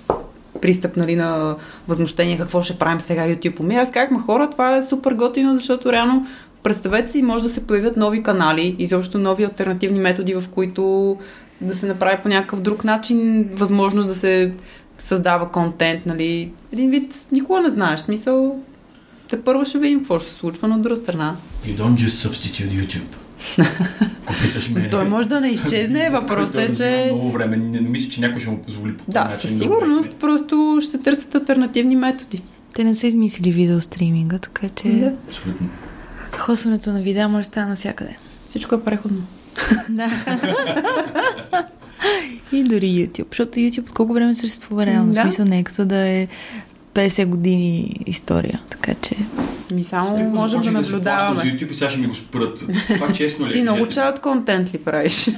[0.61, 1.57] пристъп нали, на
[1.89, 3.81] възмущение какво ще правим сега YouTube умира.
[3.81, 6.27] Аз казахме хора, това е супер готино, защото реално
[6.67, 11.17] представете си, може да се появят нови канали, изобщо нови альтернативни методи, в които
[11.61, 14.53] да се направи по някакъв друг начин възможност да се
[14.99, 16.51] създава контент, нали.
[16.73, 18.01] Един вид, никога не знаеш.
[18.01, 18.61] Смисъл,
[19.31, 21.37] те първо ще видим какво ще се случва, но от друга страна.
[21.67, 23.15] You don't just substitute YouTube.
[24.23, 24.91] Ако питаш ме...
[24.91, 27.11] Той може да не изчезне, въпросът е, че...
[27.15, 27.57] Много време.
[27.57, 29.41] Не, не мисля, че някой ще му позволи по този Да, начин.
[29.41, 30.19] със да сигурност, обръщне.
[30.19, 32.43] просто ще търсят альтернативни методи.
[32.75, 35.13] Те не са измислили видеостриминга, така че Да.
[35.29, 35.69] Абсолютно.
[36.39, 38.17] Хосването на видеа може да стане навсякъде.
[38.49, 39.23] Всичко е преходно.
[39.89, 40.11] Да.
[42.53, 45.13] и дори YouTube, защото YouTube от колко време съществува реално?
[45.13, 45.23] Да.
[45.23, 46.29] Смисъл не е като да е
[46.95, 48.61] 50 години история.
[48.71, 49.15] Така че
[49.71, 51.41] Ми само като можем да наблюдаваме.
[51.41, 52.65] За YouTube и сега ще ми го спрат.
[52.89, 53.51] Това честно ли?
[53.51, 53.53] е?
[53.53, 55.31] Ти много чат контент ли правиш?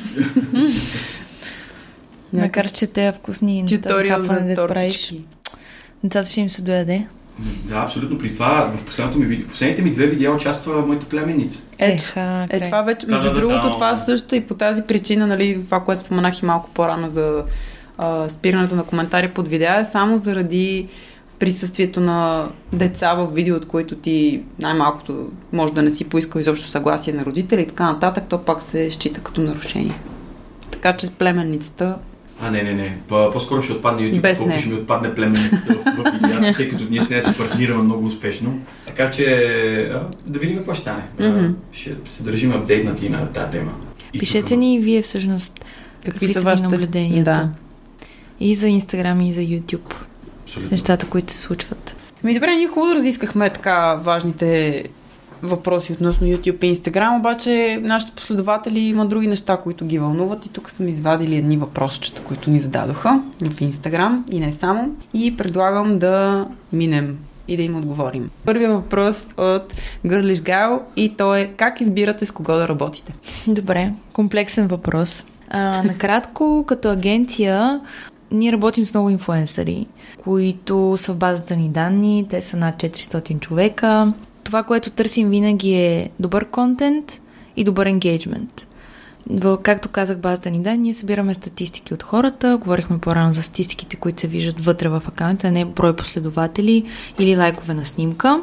[2.32, 5.14] макар, че те вкусни неща за хапване да правиш,
[6.04, 7.06] децата ще им се дояде.
[7.38, 8.18] Да, абсолютно.
[8.18, 11.60] При това, в последното ми видео, в последните ми две видеа участва моята племенница.
[11.78, 13.72] Ето, Еха, Е, това вече, между Да, да, да, другото, да.
[13.72, 17.44] това също и по тази причина, нали, това, което споменах и малко по-рано за
[17.98, 20.88] а, спирането на коментари под видеа, е само заради
[21.38, 26.68] присъствието на деца в видео, от които ти най-малкото може да не си поискал изобщо
[26.68, 29.98] съгласие на родители и така нататък, то пак се счита като нарушение.
[30.70, 31.94] Така че племенницата
[32.40, 32.98] А, не, не, не.
[33.08, 34.60] По- По-скоро ще отпадне YouTube, Без колкото нея.
[34.60, 38.06] ще ми отпадне племенницата в, в видеа, тъй като ние с нея се партнираме много
[38.06, 38.58] успешно.
[38.86, 39.24] Така че
[39.84, 41.02] а, да видим какво ще стане.
[41.20, 41.46] Мгм.
[41.72, 43.72] Ще се държим апдейтнати на тази тема.
[44.14, 45.64] И Пишете тук- ни и вие всъщност
[46.04, 47.24] какви, са ви вашите- наблюденията.
[47.24, 47.48] Да.
[48.40, 49.90] И за Инстаграм, и за YouTube.
[49.90, 49.96] С
[50.44, 50.70] Абсолютно.
[50.70, 51.96] нещата, които се случват.
[52.24, 54.84] Ми добре, ние хубаво разискахме така важните
[55.42, 60.48] въпроси относно YouTube и Instagram, обаче нашите последователи има други неща, които ги вълнуват и
[60.48, 64.96] тук съм извадили едни въпросчета, които ни зададоха в Instagram и не само.
[65.14, 68.30] И предлагам да минем и да им отговорим.
[68.44, 69.74] Първият въпрос от
[70.06, 73.14] Гърлиш Гайл и то е как избирате с кого да работите?
[73.46, 75.24] Добре, комплексен въпрос.
[75.50, 77.80] А, накратко, като агенция,
[78.30, 79.86] ние работим с много инфуенсъри,
[80.18, 82.26] които са в базата ни данни.
[82.30, 84.12] Те са над 400 човека.
[84.44, 87.20] Това, което търсим винаги е добър контент
[87.56, 88.66] и добър енгейджмент.
[89.62, 92.58] Както казах, базата ни данни, ние събираме статистики от хората.
[92.60, 96.84] Говорихме по-рано за статистиките, които се виждат вътре в акаунта, не брой последователи
[97.18, 98.38] или лайкове на снимка.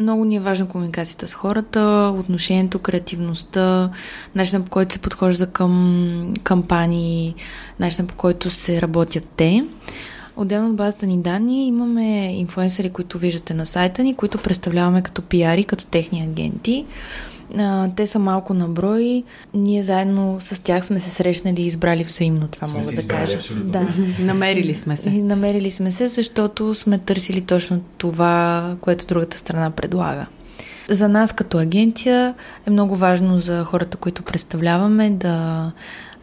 [0.00, 3.90] Много ни е важна комуникацията с хората, отношението, креативността,
[4.34, 7.34] начинът по който се подхожда към кампании,
[7.80, 9.64] начинът по който се работят те.
[10.36, 15.22] Отделно от базата ни данни имаме инфуенсъри, които виждате на сайта ни, които представляваме като
[15.22, 16.86] пиари, като техни агенти.
[17.58, 19.22] А, те са малко на брой.
[19.54, 23.20] Ние заедно с тях сме се срещнали и избрали взаимно, това Сме мога да избрали,
[23.20, 23.34] кажа.
[23.36, 23.70] абсолютно.
[23.70, 23.86] Да.
[24.24, 25.08] Намерили сме се.
[25.08, 30.26] И намерили сме се, защото сме търсили точно това, което другата страна предлага.
[30.88, 32.34] За нас като агенция
[32.66, 35.70] е много важно за хората, които представляваме, да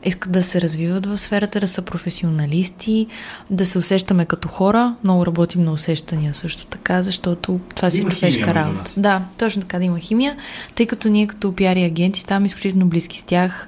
[0.07, 3.07] искат да се развиват в сферата, да са професионалисти,
[3.49, 4.95] да се усещаме като хора.
[5.03, 8.91] Много работим на усещания също така, защото това си човешка работа.
[8.97, 10.35] Да, точно така да има химия,
[10.75, 13.67] тъй като ние като пиари агенти ставаме изключително близки с тях.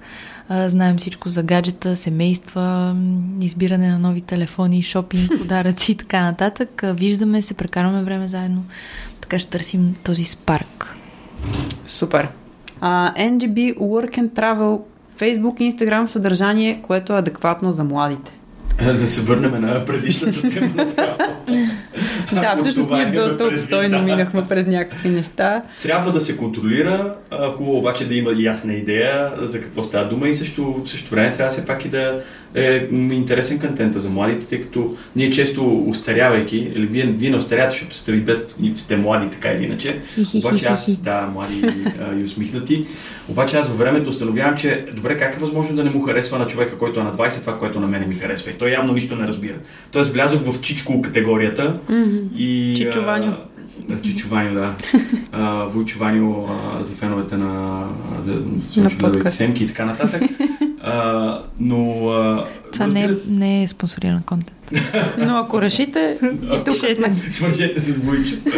[0.67, 2.95] Знаем всичко за гаджета, семейства,
[3.41, 6.81] избиране на нови телефони, шопинг, подаръци и така нататък.
[6.83, 8.65] Виждаме се, прекарваме време заедно.
[9.21, 10.95] Така ще търсим този спарк.
[11.87, 12.27] Супер.
[12.81, 14.79] Uh, NGB Work and Travel
[15.19, 18.38] Facebook и Instagram съдържание, което е адекватно за младите.
[18.77, 20.85] Да се върнем на предишната тема.
[22.33, 25.61] да, всъщност ние доста обстойно минахме през някакви неща.
[25.81, 27.15] Трябва да се контролира,
[27.57, 31.33] хубаво обаче да има ясна идея за какво става дума и също, в същото време
[31.33, 32.21] трябва все пак и да
[32.55, 37.71] е интересен контент за младите, тъй като ние често устарявайки, или вие, вие не устарявате,
[37.71, 38.39] защото сте, без,
[38.75, 39.99] сте млади така или иначе,
[40.35, 41.63] обаче аз, да, млади
[42.19, 42.85] и усмихнати,
[43.29, 46.47] обаче аз във времето установявам, че добре, как е възможно да не му харесва на
[46.47, 48.51] човека, който е на 20 това, което на мене ми харесва.
[48.59, 49.55] Той явно нищо не разбира.
[49.91, 52.35] Тоест влязох в чичко категорията mm-hmm.
[52.37, 52.75] и...
[52.77, 53.33] Чичуваню.
[54.03, 54.75] Чичуваню, да.
[55.65, 56.47] Войчуваню
[56.79, 57.83] за феновете на,
[58.19, 58.41] за,
[58.77, 60.21] на семки и така нататък.
[60.83, 62.09] А, но...
[62.09, 63.07] А, Това разбира...
[63.07, 64.71] не, е, не е спонсориран контент.
[65.17, 66.17] но ако решите,
[66.65, 67.13] тук сме.
[67.29, 68.35] Свържете се с Войчо.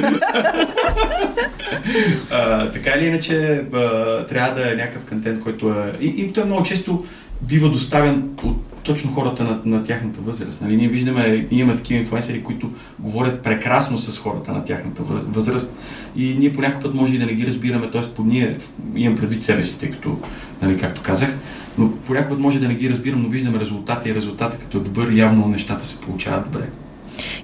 [2.32, 5.98] а, така или иначе, а, трябва да е някакъв контент, който е...
[6.02, 7.06] И, и той много често
[7.42, 10.62] бива доставен от точно хората на, на тяхната възраст.
[10.62, 10.78] Нали?
[10.78, 15.74] Ние виждаме, ние имаме такива инфлуенсери, които говорят прекрасно с хората на тяхната възраст
[16.16, 18.02] и ние по път може и да не ги разбираме, т.е.
[18.02, 18.58] по ние
[18.96, 20.18] имам предвид себе си, тъй като,
[20.62, 21.38] нали, както казах,
[21.78, 24.82] но по път може да не ги разбирам, но виждаме резултата и резултата като е
[24.82, 26.70] добър, явно нещата се получават добре.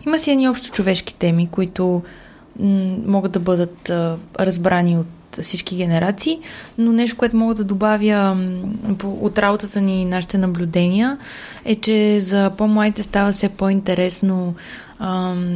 [0.05, 2.03] Има си едни общо човешки теми, които
[2.59, 5.07] м- могат да бъдат а, разбрани от
[5.41, 6.39] всички генерации,
[6.77, 8.37] но нещо, което мога да добавя
[9.03, 11.17] от работата ни и нашите наблюдения
[11.65, 14.55] е, че за по-младите става все по-интересно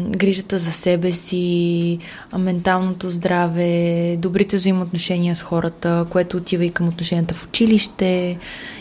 [0.09, 1.99] грижата за себе си,
[2.37, 8.37] менталното здраве, добрите взаимоотношения с хората, което отива и към отношенията в училище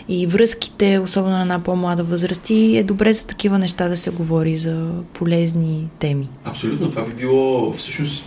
[0.08, 2.50] и връзките, особено на една по-млада възраст.
[2.50, 6.28] И е добре за такива неща да се говори за полезни теми.
[6.44, 6.90] Абсолютно.
[6.90, 8.24] Това би било, всъщност,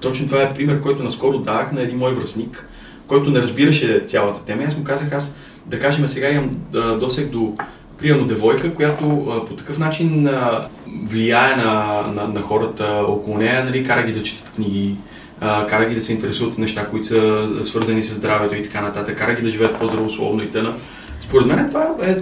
[0.00, 2.68] точно това е пример, който наскоро давах на един мой връзник,
[3.06, 4.62] който не разбираше цялата тема.
[4.62, 5.32] Аз му казах, аз
[5.66, 6.56] да кажем сега имам
[7.00, 7.54] досег до
[7.98, 10.68] примерно девойка, която а, по такъв начин а,
[11.04, 14.96] влияе на, на, на хората около нея, нали, кара ги да четат книги,
[15.40, 18.80] а, кара ги да се интересуват от неща, които са свързани с здравето и така
[18.80, 20.74] нататък, кара ги да живеят по-здравословно и т.н.
[21.20, 22.16] Според мен това е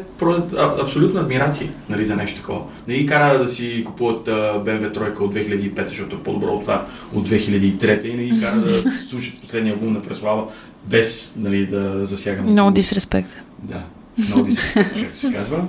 [0.83, 2.61] абсолютна адмирация нали, за нещо такова.
[2.89, 6.87] Не ги кара да си купуват BMW тройка от 2005, защото е по-добро от това
[7.15, 10.45] от 2003 и не ги кара да слушат последния албум на Преслава
[10.85, 12.47] без нали, да засягам.
[12.47, 13.31] Много no дисреспект.
[13.63, 13.83] Да,
[14.19, 15.69] много както се казва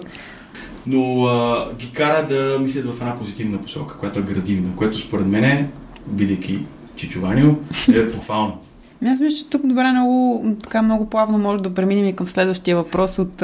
[0.88, 5.27] но а, ги кара да мислят в една позитивна посока, която е градивна, което според
[5.27, 5.67] мен,
[6.08, 6.60] бидейки
[6.95, 7.58] чичуваню,
[7.93, 8.58] е похвално.
[9.05, 12.77] Аз мисля, че тук добре много, така много плавно може да преминем и към следващия
[12.77, 13.43] въпрос от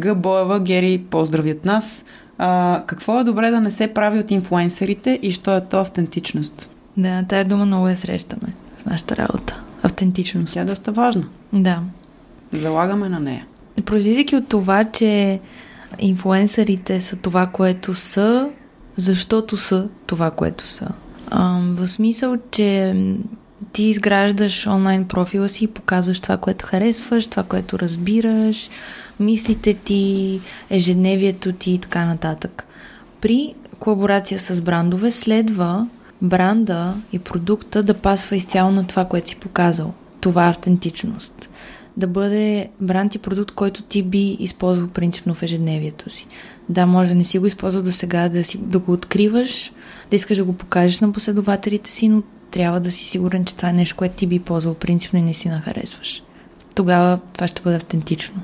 [0.00, 0.14] Г.
[0.14, 0.60] Боева.
[0.60, 2.04] Гери, поздрави от нас.
[2.40, 6.70] Uh, какво е добре да не се прави от инфлуенсерите и що е то автентичност?
[6.96, 9.60] Да, тая дума много я срещаме в нашата работа.
[9.82, 10.54] Автентичност.
[10.54, 11.24] Тя е доста важна.
[11.52, 11.78] Да.
[12.52, 13.46] Залагаме на нея.
[13.84, 15.40] Произлизайки от това, че
[15.98, 18.50] инфлуенсърите са това, което са,
[18.96, 20.88] защото са това, което са.
[21.30, 22.94] А, в смисъл, че
[23.72, 28.70] ти изграждаш онлайн профила си и показваш това, което харесваш, това, което разбираш,
[29.20, 32.66] мислите ти, ежедневието ти и така нататък.
[33.20, 35.86] При колаборация с брандове следва
[36.22, 39.94] бранда и продукта да пасва изцяло на това, което си показал.
[40.20, 41.49] Това е автентичност
[41.96, 46.26] да бъде бранд и продукт, който ти би използвал принципно в ежедневието си.
[46.68, 49.72] Да, може да не си го използвал до сега, да, си, да го откриваш,
[50.10, 53.68] да искаш да го покажеш на последователите си, но трябва да си сигурен, че това
[53.68, 56.22] е нещо, което ти би ползвал принципно и наистина харесваш.
[56.74, 58.40] Тогава това ще бъде автентично.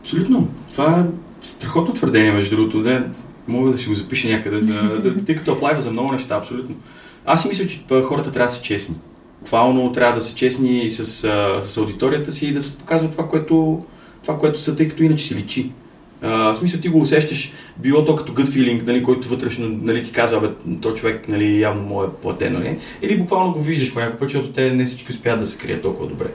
[0.00, 0.48] Абсолютно.
[0.70, 1.04] Това е
[1.46, 2.82] страхотно твърдение, между другото.
[2.82, 3.06] Да,
[3.48, 6.76] мога да си го запиша някъде, да, да, тъй като аплайва за много неща, абсолютно.
[7.26, 8.94] Аз си мисля, че хората трябва да са честни
[9.42, 11.06] буквално трябва да са честни с,
[11.62, 13.84] с аудиторията си и да се показва това, което,
[14.22, 15.70] това, което са, тъй като иначе се личи.
[16.20, 20.12] В смисъл ти го усещаш, било то като gut feeling, нали, който вътрешно нали, ти
[20.12, 20.48] казва, бе,
[20.80, 22.78] то човек нали, явно му е платено, не?
[23.02, 25.82] Или буквално го виждаш по някакъв път, защото те не всички успяват да се крият
[25.82, 26.26] толкова добре.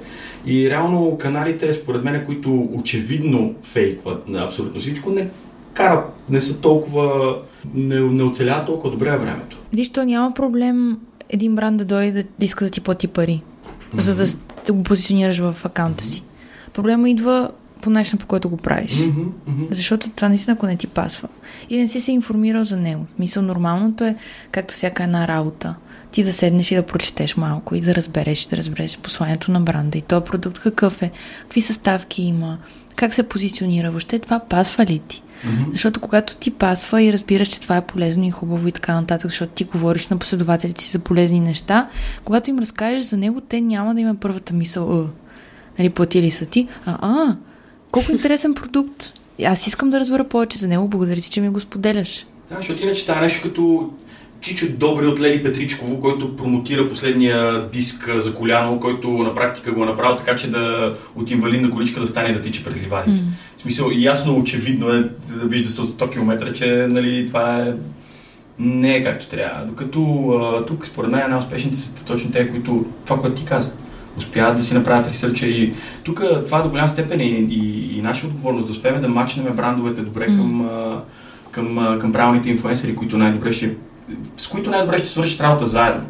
[0.45, 5.27] И реално каналите, според мен, които очевидно фейкват на абсолютно всичко, не
[5.73, 7.37] карат, не са толкова,
[7.73, 9.57] не, не оцеляват толкова добре времето.
[9.73, 10.97] Виж, то няма проблем
[11.29, 13.99] един бранд да дойде да иска да ти плати пари, mm-hmm.
[13.99, 14.25] за да,
[14.65, 16.23] да го позиционираш в акаунта си.
[16.73, 18.99] Проблема идва по начина, по който го правиш.
[18.99, 19.63] Мгм.
[19.71, 21.27] Защото това наистина, ако не ти пасва.
[21.69, 23.05] И не си се информирал за него.
[23.19, 24.15] Мисъл, нормалното е,
[24.51, 25.75] както всяка една работа,
[26.11, 29.97] ти да седнеш и да прочетеш малко и да разбереш, да разбереш посланието на бранда
[29.97, 31.11] и този продукт какъв е,
[31.41, 32.57] какви съставки има,
[32.95, 35.23] как се позиционира, въобще това пасва ли ти?
[35.43, 35.71] Мгм.
[35.71, 39.31] Защото когато ти пасва и разбираш, че това е полезно и хубаво и така нататък,
[39.31, 41.89] защото ти говориш на последователите си за полезни неща,
[42.25, 45.09] когато им разкажеш за него, те няма да има първата мисъл, а,
[45.79, 47.35] нали, платили са ти, а, а,
[47.91, 49.13] колко интересен продукт.
[49.45, 52.25] Аз искам да разбера повече за него, благодаря ти, че ми го споделяш.
[52.49, 53.89] Да, защото иначе става нещо като
[54.41, 59.83] Чичо Добри от Лели Петричково, който промотира последния диск за коляно, който на практика го
[59.83, 63.21] е направил така, че да от инвалидна количка да стане да тича през ливадите.
[63.23, 63.31] М.
[63.57, 67.73] В смисъл, ясно, очевидно е, да вижда се от 100 км, че нали, това е
[68.59, 69.65] не е както трябва.
[69.65, 73.71] Докато а, тук, според мен, най-успешните са точно те, които това, което ти каза,
[74.17, 78.01] успяват да си направят ресърча и тук това до голяма степен е и, и, и
[78.01, 80.37] наша отговорност да успеем да мачнем брандовете добре Мгм.
[80.37, 80.69] към,
[81.51, 83.75] към, към правилните инфлуенсъри, които най-добре ще,
[84.37, 86.09] с които най-добре ще свършат работа заедно.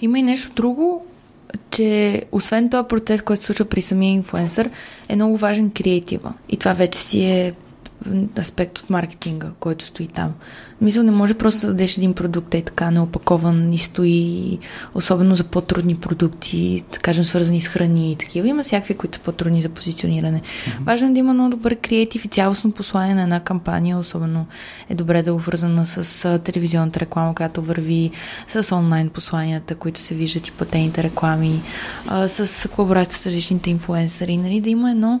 [0.00, 1.06] Има и нещо друго,
[1.70, 4.70] че освен този процес, който се случва при самия инфуенсър,
[5.08, 6.34] е много важен креатива.
[6.48, 7.54] И това вече си е
[8.38, 10.34] аспект от маркетинга, който стои там.
[10.80, 14.58] Мисля, не може просто да дадеш един продукт и така неопакован и стои,
[14.94, 18.48] особено за по-трудни продукти, да кажем свързани с храни и такива.
[18.48, 20.42] Има всякакви, които са по-трудни за позициониране.
[20.80, 24.46] Важно е да има много добър креатив и цялостно послание на една кампания, особено
[24.90, 28.10] е добре да е обвързана с телевизионната реклама, която върви,
[28.48, 31.62] с онлайн посланията, които се виждат и платените реклами,
[32.26, 35.20] с колаборация с различните инфуенсъри, нали, да има едно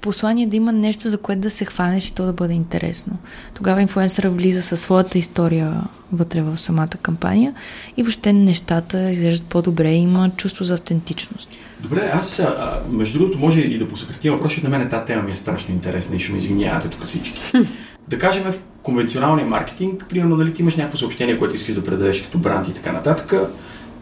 [0.00, 3.16] послание, да има нещо, за което да се хванеш и то да бъде интересно.
[3.54, 5.80] Тогава инфуенсъра влиза със своята история
[6.12, 7.54] вътре в самата кампания
[7.96, 11.48] и въобще нещата изглеждат по-добре и има чувство за автентичност.
[11.80, 15.22] Добре, аз, а, между другото, може и да посъкратим въпрос, защото на мен тази тема
[15.22, 17.42] ми е страшно интересна и ще ме извинявате тук всички.
[18.08, 22.22] да кажем в конвенционалния маркетинг, примерно, нали, ти имаш някакво съобщение, което искаш да предадеш
[22.22, 23.34] като бранд и така нататък.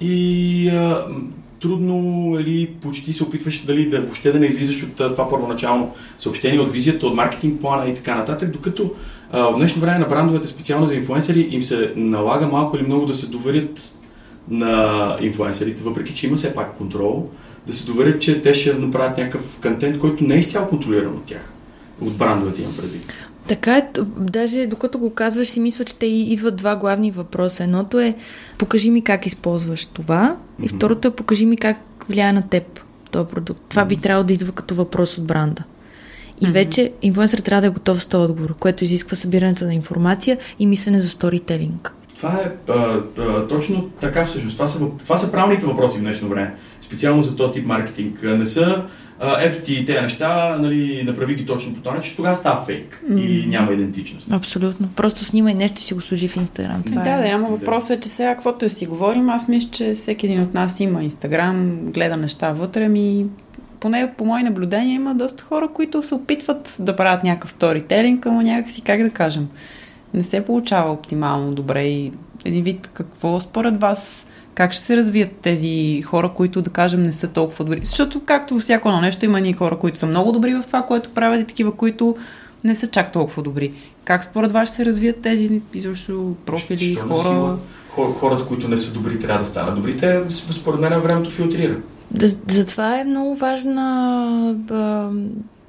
[0.00, 1.06] И а,
[1.64, 6.60] трудно или почти се опитваш дали да въобще да не излизаш от това първоначално съобщение,
[6.60, 8.90] от визията, от маркетинг плана и така нататък, докато
[9.32, 13.06] а, в днешно време на брандовете, специално за инфуенсери, им се налага малко или много
[13.06, 13.94] да се доверят
[14.48, 17.28] на инфуенсерите, въпреки че има все пак контрол,
[17.66, 21.24] да се доверят, че те ще направят някакъв контент, който не е изцяло контролиран от
[21.24, 21.52] тях.
[22.00, 23.12] От брандовете имам предвид.
[23.48, 27.64] Така е, даже докато го казваш, си мисля, че те и- идват два главни въпроса.
[27.64, 28.14] Едното е
[28.58, 30.76] покажи ми как използваш това и Мгм.
[30.76, 31.76] второто е покажи ми как
[32.08, 32.80] влияе на теб
[33.10, 33.60] този продукт.
[33.68, 35.62] Това би трябвало да идва като въпрос от бранда.
[36.40, 40.38] И вече инфлуенсър трябва да е готов с този отговор, което изисква събирането на информация
[40.58, 41.92] и мислене за сторителинг.
[42.16, 44.56] Това е а, а, точно така всъщност.
[44.56, 46.54] Това са, това са правилните въпроси в днешно време.
[46.80, 48.22] Специално за този тип маркетинг.
[48.22, 48.84] Не са
[49.40, 53.44] ето ти тези неща, нали, направи ги точно по този начин, тогава става фейк и
[53.46, 54.32] няма идентичност.
[54.32, 54.88] Абсолютно.
[54.96, 56.82] Просто снимай нещо и си го сложи в Инстаграм.
[56.82, 57.22] Това да, е.
[57.22, 60.42] да, ама въпросът е, че сега, каквото и си говорим, аз мисля, че всеки един
[60.42, 63.26] от нас има Инстаграм, гледа неща вътре ми.
[63.80, 68.42] Поне по мои наблюдения има доста хора, които се опитват да правят някакъв сторителинг, ама
[68.42, 69.48] някакси, как да кажем,
[70.14, 72.12] не се получава оптимално добре и
[72.44, 77.12] един вид какво според вас как ще се развият тези хора, които, да кажем, не
[77.12, 77.80] са толкова добри?
[77.84, 80.82] Защото, както във всяко едно нещо, има ни хора, които са много добри в това,
[80.82, 82.16] което правят и такива, които
[82.64, 83.72] не са чак толкова добри.
[84.04, 87.56] Как според вас ще се развият тези изобщо профили, Що хора?
[88.12, 89.96] Хората, които не са добри, трябва да станат добри.
[89.96, 91.76] Те, според мен, времето филтрира.
[92.10, 94.56] Да, затова е много важна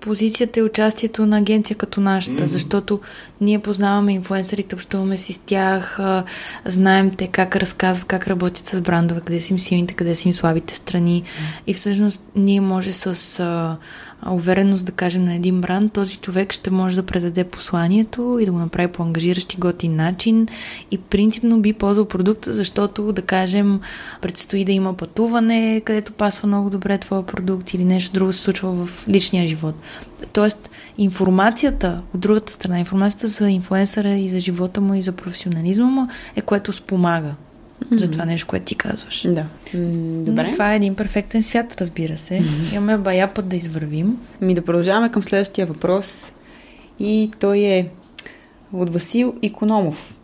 [0.06, 2.48] позицията и участието на агенция като нашата, Мгм.
[2.48, 3.00] защото
[3.42, 6.24] ние познаваме инфуенсърите, общуваме си с тях, а,
[6.66, 10.34] знаем те как разказват, как работят с брандове, къде са им силните, къде са им
[10.34, 11.24] слабите страни
[11.68, 13.78] и всъщност ние може с а,
[14.34, 18.52] увереност да кажем на един бранд, този човек ще може да предаде посланието и да
[18.52, 20.48] го направи по ангажиращ готин начин
[20.92, 23.80] и принципно би ползвал продукта, защото да кажем
[24.22, 28.86] предстои да има пътуване, където пасва много добре твоя продукт или нещо друго се случва
[28.86, 29.76] в личния живот.
[30.34, 35.86] Тоест, информацията от другата страна, информацията за инфуенсъра и за живота му и за професионализма
[35.86, 37.36] му е което спомага
[37.84, 37.98] mm-hmm.
[37.98, 39.28] за това нещо, което ти казваш.
[39.30, 39.46] Да.
[40.24, 40.44] Добре.
[40.44, 42.34] Но това е един перфектен свят, разбира се.
[42.34, 42.76] Mm-hmm.
[42.76, 44.18] Имаме бая път да извървим.
[44.42, 46.32] Ми да продължаваме към следващия въпрос.
[47.00, 47.90] И той е
[48.74, 50.16] от Васил Икономов.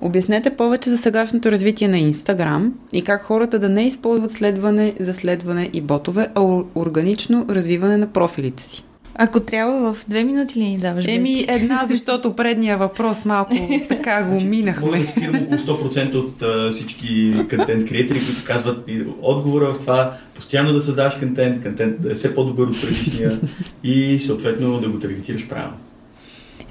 [0.00, 5.14] Обяснете повече за сегашното развитие на Инстаграм и как хората да не използват следване за
[5.14, 8.84] следване и ботове, а ор- органично развиване на профилите си.
[9.20, 11.04] Ако трябва в две минути ли ни даваш?
[11.08, 11.46] Еми, Бети?
[11.48, 13.54] една, защото предния въпрос малко
[13.88, 14.86] така го минахме.
[14.86, 19.80] Може да цитирам около 100% от а, всички контент креатори, които казват и отговора в
[19.80, 23.40] това постоянно да създаваш контент, контент да е все по-добър от предишния
[23.84, 25.76] и съответно да го таргетираш правилно.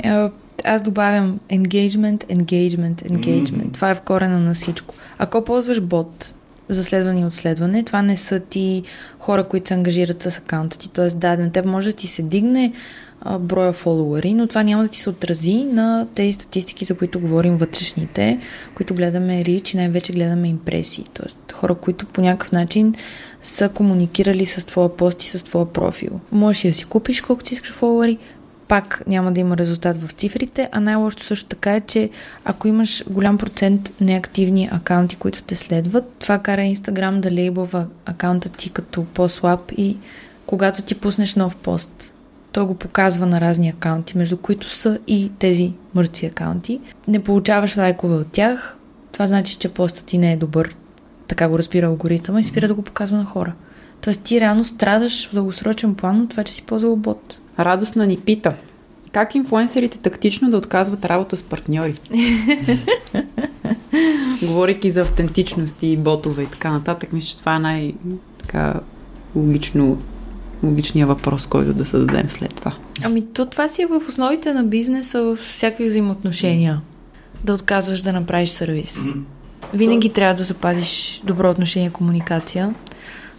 [0.03, 0.29] Е,
[0.63, 3.43] аз добавям engagement, engagement, engagement.
[3.43, 3.73] Mm-hmm.
[3.73, 4.95] Това е в корена на всичко.
[5.17, 6.35] Ако ползваш бот,
[6.69, 7.83] за следване и отследване.
[7.83, 8.83] Това не са ти
[9.19, 10.89] хора, които се ангажират с акаунта ти.
[10.89, 12.73] Тоест, да, на теб може да ти се дигне
[13.21, 17.19] а, броя фолуари, но това няма да ти се отрази на тези статистики, за които
[17.19, 18.39] говорим вътрешните,
[18.75, 21.05] които гледаме рич и най-вече гледаме импресии.
[21.13, 22.95] Тоест, хора, които по някакъв начин
[23.41, 26.19] са комуникирали с твоя пост и с твоя профил.
[26.31, 28.17] Можеш да си купиш колкото си искаш фолуари,
[28.67, 32.09] пак няма да има резултат в цифрите, а най-лошото също така е, че
[32.45, 38.49] ако имаш голям процент неактивни акаунти, които те следват, това кара Инстаграм да лейбълва акаунта
[38.49, 39.97] ти като по-слаб и
[40.45, 42.13] когато ти пуснеш нов пост,
[42.51, 46.79] той го показва на разни акаунти, между които са и тези мъртви акаунти.
[47.07, 48.77] Не получаваш лайкове от тях,
[49.11, 50.75] това значи, че постът ти не е добър.
[51.27, 53.53] Така го разбира алгоритъма и спира да го показва на хора.
[54.01, 57.39] Тоест ти реално страдаш в дългосрочен план от това, че си ползвал бот.
[57.59, 58.53] Радостна ни пита.
[59.11, 61.95] Как инфлуенсерите тактично да отказват работа с партньори?
[64.41, 68.73] Говорейки за автентичност и ботове и така нататък, мисля, че това е най-така
[69.35, 69.97] логично
[70.63, 72.73] логичния въпрос, който да зададем след това.
[73.03, 76.81] Ами то това си е в основите на бизнеса, в всякакви взаимоотношения.
[77.43, 78.99] Да отказваш да направиш сервис.
[79.73, 82.73] Винаги трябва да запазиш добро отношение, комуникация.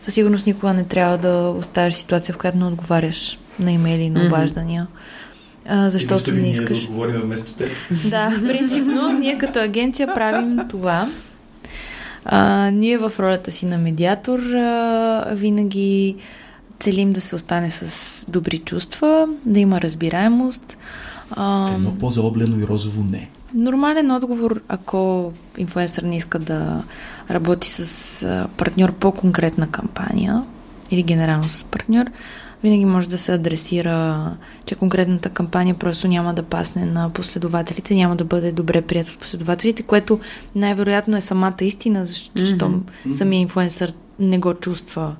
[0.04, 4.26] Със сигурност никога не трябва да оставиш ситуация, в която не отговаряш на имейли, на
[4.26, 4.86] обаждания.
[5.68, 6.78] А, защото не искаш.
[6.78, 7.70] Да отговорим вместо теб.
[8.10, 11.08] Да, принципно ние като агенция правим това.
[12.24, 16.16] А, ние в ролята си на медиатор а, винаги
[16.80, 20.76] целим да се остане с добри чувства, да има разбираемост.
[21.30, 23.28] А, Едно по-заоблено и розово не.
[23.54, 26.82] Нормален отговор, ако инфуенсър не иска да
[27.30, 30.44] работи с партньор по конкретна кампания
[30.90, 32.06] или генерално с партньор,
[32.62, 34.30] винаги може да се адресира,
[34.64, 39.18] че конкретната кампания просто няма да пасне на последователите, няма да бъде добре прият от
[39.18, 40.20] последователите, което
[40.54, 43.10] най-вероятно е самата истина, защото mm-hmm.
[43.10, 45.16] самия инфлуенсър не го чувства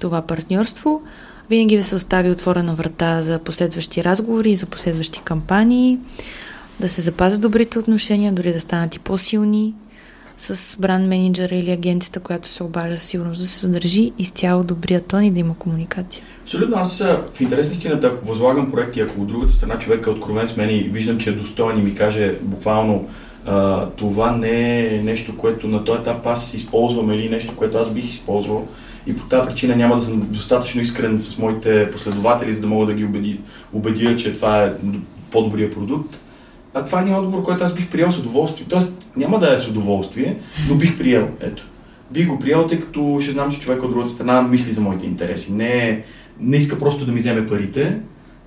[0.00, 1.02] това партньорство.
[1.50, 5.98] Винаги да се остави отворена врата за последващи разговори, за последващи кампании,
[6.80, 9.74] да се запазят добрите отношения, дори да станат и по-силни,
[10.38, 15.24] с бранд менеджера или агенцията, която се обажда сигурност да се съдържи изцяло добрия тон
[15.24, 16.24] и да има комуникация.
[16.42, 16.76] Абсолютно.
[16.76, 16.98] Аз
[17.34, 20.56] в интерес на истината, ако възлагам проекти, ако от другата страна човек е откровен с
[20.56, 23.08] мен и виждам, че е достоен и ми каже буквално
[23.46, 27.90] а, това не е нещо, което на този етап аз използвам или нещо, което аз
[27.90, 28.68] бих използвал
[29.06, 32.86] и по тази причина няма да съм достатъчно искрен с моите последователи, за да мога
[32.86, 33.40] да ги убеди,
[33.72, 34.72] убедя, че това е
[35.30, 36.20] по-добрия продукт
[36.76, 38.66] а това е отговор, който аз бих приел с удоволствие.
[38.68, 40.36] Тоест, няма да е с удоволствие,
[40.68, 41.28] но бих приел.
[41.40, 41.66] Ето.
[42.10, 45.06] Бих го приел, тъй като ще знам, че човек от другата страна мисли за моите
[45.06, 45.52] интереси.
[45.52, 46.04] Не,
[46.40, 47.98] не иска просто да ми вземе парите,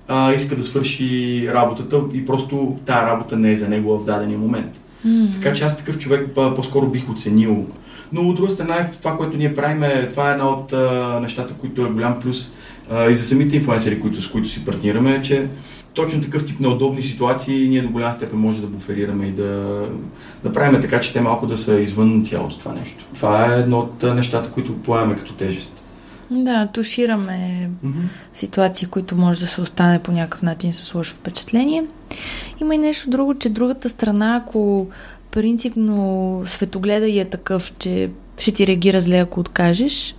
[0.08, 4.38] а иска да свърши работата и просто тази работа не е за него в дадения
[4.38, 4.80] момент.
[5.06, 5.32] Mm-hmm.
[5.34, 7.66] Така че аз такъв човек по-скоро бих оценил.
[8.12, 11.54] Но от друга страна, това, което ние правим, е, това е една от а, нещата,
[11.54, 12.52] които е голям плюс
[12.90, 15.46] а, и за самите инфлуенсери, които, с които си партнираме, е, че
[15.94, 19.82] точно такъв тип неудобни ситуации ние до голяма степен може да буферираме и да
[20.44, 23.04] направим така, че те малко да са извън цялото това нещо.
[23.14, 25.82] Това е едно от нещата, които поемаме като тежест.
[26.30, 28.04] Да, тушираме mm-hmm.
[28.34, 31.84] ситуации, които може да се остане по някакъв начин с лошо впечатление.
[32.60, 34.86] Има и нещо друго, че другата страна, ако
[35.30, 40.14] принципно светогледа и е такъв, че ще ти реагира зле, ако откажеш,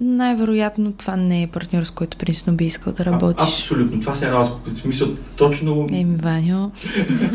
[0.00, 3.42] най-вероятно това не е партньор, с който принципно би искал да работиш.
[3.42, 4.00] А, абсолютно.
[4.00, 4.70] Това се е разговор.
[4.70, 5.86] В смисъл, точно...
[5.92, 6.70] Еми, Ваню.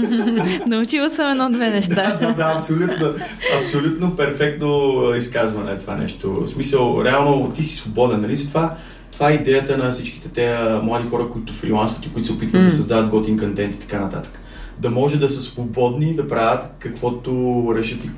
[0.68, 2.34] Научила съм едно-две неща.
[2.38, 3.14] да, абсолютно.
[3.59, 6.34] Абсолютно перфектно изказване е това нещо.
[6.34, 8.47] В смисъл, реално ти си свободен, нали?
[8.47, 8.76] това
[9.12, 12.66] това е идеята на всичките те млади хора, които фрилансват и които се опитват mm.
[12.66, 14.39] да създават готин контент и така нататък.
[14.80, 18.09] Да може да са свободни да правят каквото решат и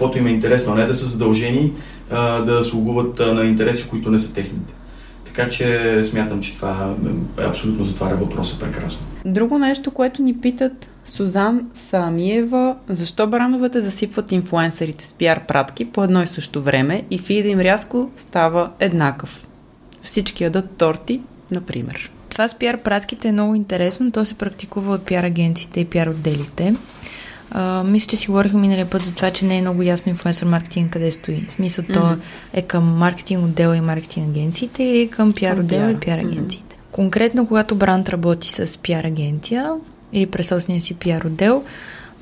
[0.00, 1.72] каквото им е интересно, а не да са задължени
[2.10, 4.72] а, да слугуват а, на интереси, които не са техните.
[5.24, 6.94] Така че смятам, че това
[7.38, 9.00] е абсолютно затваря въпроса прекрасно.
[9.24, 16.04] Друго нещо, което ни питат Сузан Самиева, защо брановете засипват инфлуенсърите с пиар пратки по
[16.04, 19.46] едно и също време и фида им рязко става еднакъв.
[20.02, 21.20] Всички ядат торти,
[21.50, 22.10] например.
[22.28, 24.12] Това с пиар пратките е много интересно.
[24.12, 26.74] То се практикува от пиар агенциите и пиар отделите.
[27.50, 30.46] А, мисля, че си говорихме миналия път за това, че не е много ясно инфлуенсър
[30.46, 31.46] маркетинг къде стои.
[31.48, 31.94] В смисъл, mm-hmm.
[31.94, 32.16] то
[32.52, 36.76] е към маркетинг отдела и маркетинг агенциите или към пиар отдела и пиар агенциите.
[36.76, 36.92] Mm-hmm.
[36.92, 39.72] Конкретно, когато бранд работи с пиар агенция
[40.12, 41.64] или през собствения си пиар отдел,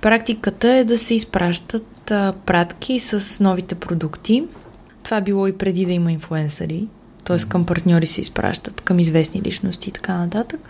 [0.01, 4.45] практиката е да се изпращат а, пратки с новите продукти.
[5.03, 6.87] Това било и преди да има инфуенсъри,
[7.25, 7.39] т.е.
[7.39, 10.61] към партньори се изпращат, към известни личности и така нататък.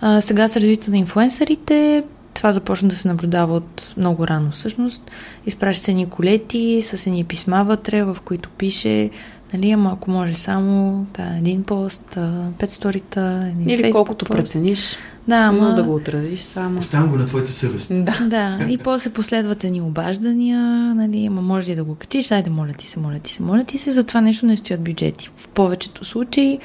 [0.00, 2.04] А, сега с развитието на инфуенсърите
[2.36, 5.10] това започна да се наблюдава от много рано всъщност.
[5.46, 9.10] Изпраща се едни колети с едни писма вътре, в които пише
[9.56, 12.18] Нали, ама ако може само да, един пост,
[12.58, 14.36] пет сторита, един Или Facebook колкото пост.
[14.38, 14.96] прецениш,
[15.28, 15.68] Да, ама...
[15.68, 16.78] но да го отразиш само.
[16.78, 17.88] Оставям го на твоята съвест.
[17.90, 18.18] Да.
[18.26, 20.60] Да, и после последват едни обаждания,
[20.94, 23.64] нали, ама може ли да го качиш, айде, моля ти се, моля ти се, моля
[23.64, 25.30] ти се, за това нещо не стоят бюджети.
[25.36, 26.58] В повечето случаи,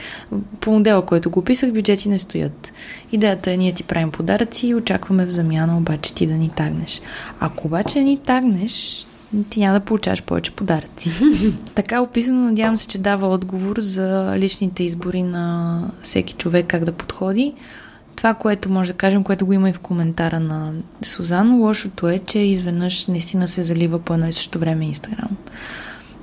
[0.59, 2.71] по модела, който го писах, бюджети не стоят.
[3.11, 7.01] Идеята е, ние ти правим подаръци и очакваме в замяна обаче ти да ни тагнеш.
[7.39, 9.05] Ако обаче ни тагнеш,
[9.49, 11.11] ти няма да получаваш повече подаръци.
[11.75, 16.91] така описано, надявам се, че дава отговор за личните избори на всеки човек как да
[16.91, 17.53] подходи.
[18.15, 20.71] Това, което може да кажем, което го има и в коментара на
[21.01, 25.37] Сузан, лошото е, че изведнъж наистина се залива по едно и също време Инстаграм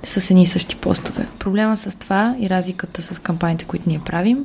[0.02, 1.26] с едни и същи постове.
[1.38, 4.44] Проблема с това и разликата с кампаниите, които ние правим,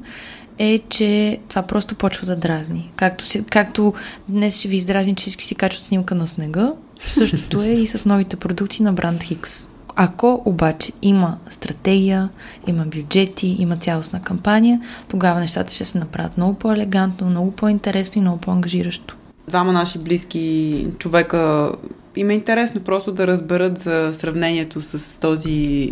[0.58, 2.92] е, че това просто почва да дразни.
[2.96, 3.94] Както, си, както
[4.30, 6.72] днес ще ви издразни, че всички си качват снимка на снега,
[7.10, 9.68] същото е и с новите продукти на бранд Хикс.
[9.96, 12.30] Ако обаче има стратегия,
[12.68, 18.22] има бюджети, има цялостна кампания, тогава нещата ще се направят много по-елегантно, много по-интересно и
[18.22, 19.16] много по-ангажиращо.
[19.48, 21.72] Двама наши близки човека
[22.16, 25.92] им е интересно просто да разберат за сравнението с този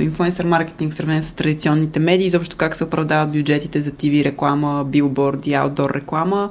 [0.00, 5.54] инфлуенсър маркетинг, сравнение с традиционните медии, изобщо как се оправдават бюджетите за ТВ реклама, билборди,
[5.54, 6.50] аутдор реклама.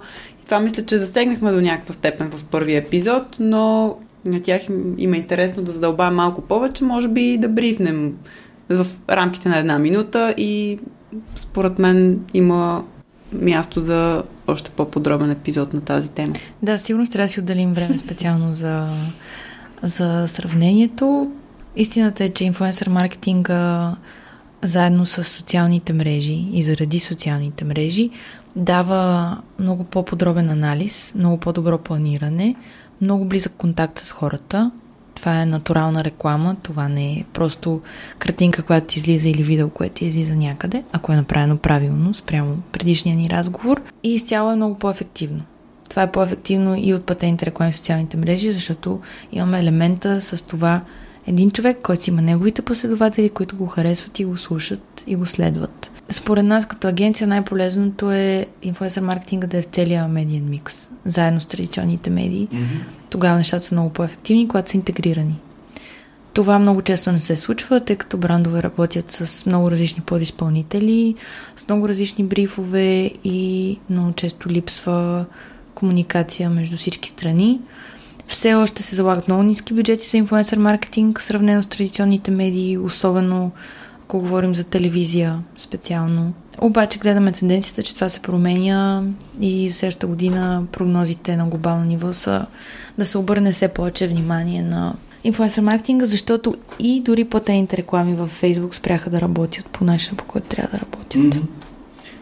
[0.52, 3.96] И това мисля, че засегнахме до някаква степен в първия епизод, но
[4.26, 8.14] на тях им, е интересно да задълбаем малко повече, може би да брифнем
[8.70, 10.80] в рамките на една минута и
[11.36, 12.84] според мен има
[13.34, 16.34] място за още по-подробен епизод на тази тема.
[16.62, 18.88] Да, сигурно трябва да си отделим време специално за,
[19.84, 21.32] за сравнението.
[21.76, 23.92] Истината е, че инфлуенсър маркетинга
[24.64, 28.10] заедно с социалните мрежи и заради социалните мрежи
[28.56, 32.56] дава много по-подробен анализ, много по-добро планиране,
[33.02, 34.72] много близък контакт с хората.
[35.16, 37.82] Това е натурална реклама, това не е просто
[38.20, 42.58] картинка, която ти излиза или видео, което ти излиза някъде, ако е направено правилно спрямо
[42.72, 43.82] предишния ни разговор.
[44.04, 45.42] И изцяло е много по-ефективно.
[45.90, 49.00] Това е по-ефективно и от пътените реклами в социалните мрежи, защото
[49.32, 50.82] имаме елемента с това
[51.28, 55.91] един човек, който има неговите последователи, които го харесват и го слушат и го следват.
[56.12, 61.42] Според нас като агенция най-полезното е инфлуенсър маркетинга да е в целия медиен микс, заедно
[61.42, 62.48] с традиционните медии.
[62.52, 62.84] Mm-hmm.
[63.10, 65.40] Тогава нещата са много по-ефективни, когато са интегрирани.
[66.34, 71.16] Това много често не се случва, тъй като брандове работят с много различни подизпълнители,
[71.58, 75.26] с много различни брифове и много често липсва
[75.76, 77.62] комуникация между всички страни.
[78.28, 83.52] Все още се залагат много ниски бюджети за инфлуенсър маркетинг, сравнено с традиционните медии, особено
[84.12, 86.34] ако говорим за телевизия специално.
[86.62, 89.04] Обаче гледаме тенденцията, че това се променя
[89.42, 92.46] и следващата година прогнозите на глобално ниво са
[92.98, 94.94] да се обърне все повече внимание на
[95.24, 100.26] инфлуенсър маркетинга, защото и дори платените реклами във Facebook спряха да работят по начина, по
[100.26, 101.22] който трябва да работят.
[101.22, 101.42] Mm-hmm.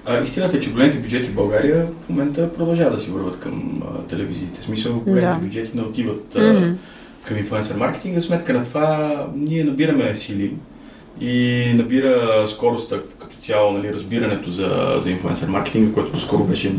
[0.06, 3.84] А, истината е, че големите бюджети в България в момента продължават да си върват към
[3.84, 4.62] а, телевизиите.
[4.62, 5.36] В смисъл, големите Да.
[5.36, 6.74] бюджети не отиват а, Мгм.
[7.26, 8.22] към инфлуенсър маркетинга.
[8.22, 10.54] Сметка на това ние набираме сили
[11.22, 16.76] и набира скоростта като цяло, нали, разбирането за, за инфлуенсър маркетинга, което доскоро беше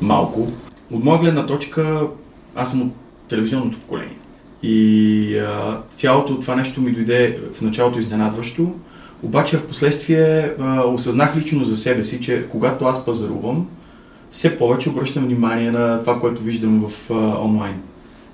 [0.00, 0.48] малко.
[0.92, 2.00] От моя гледна точка,
[2.54, 2.92] аз съм от
[3.28, 4.16] телевизионното поколение.
[4.62, 8.74] И а, цялото това нещо ми дойде в началото изненадващо,
[9.22, 10.52] обаче в последствие
[10.86, 13.66] осъзнах лично за себе си, че когато аз пазарувам,
[14.30, 17.14] все повече обръщам внимание на това, което виждам в а,
[17.44, 17.74] онлайн.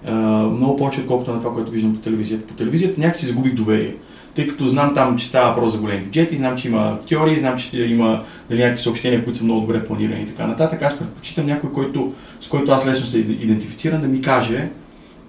[0.07, 0.13] А,
[0.43, 2.47] много повече, отколкото на това, което виждам по телевизията.
[2.47, 3.95] По телевизията някакси загубих доверие.
[4.35, 7.59] Тъй като знам там, че става въпрос за големи бюджети, знам, че има актьори, знам,
[7.59, 10.83] че има нали, някакви съобщения, които са много добре планирани и така нататък.
[10.83, 14.69] Аз предпочитам някой, който, с който аз лесно се идентифицирам, да ми каже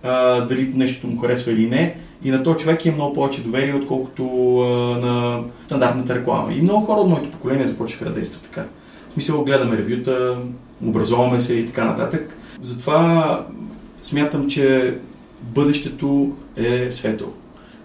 [0.03, 1.95] а, дали нещо му харесва или не.
[2.23, 4.65] И на този човек има много повече доверие, отколкото а,
[5.05, 6.53] на стандартната реклама.
[6.53, 8.65] И много хора от моето поколение започнаха да действат така.
[9.09, 10.37] В смисъл, гледаме ревюта,
[10.85, 12.37] образоваме се и така нататък.
[12.61, 13.45] Затова
[14.01, 14.95] смятам, че
[15.41, 17.33] бъдещето е светло.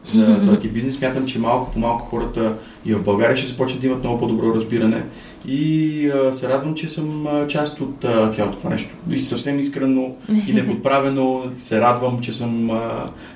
[0.09, 0.95] За този бизнес.
[0.95, 2.53] Смятам, че малко по малко хората
[2.87, 5.05] и в България ще започнат да имат много по-добро разбиране
[5.49, 8.05] и се радвам, че съм част от
[8.35, 8.91] цялото това нещо.
[9.11, 10.15] И съвсем искрено
[10.49, 12.71] и неподправено се радвам, че съм,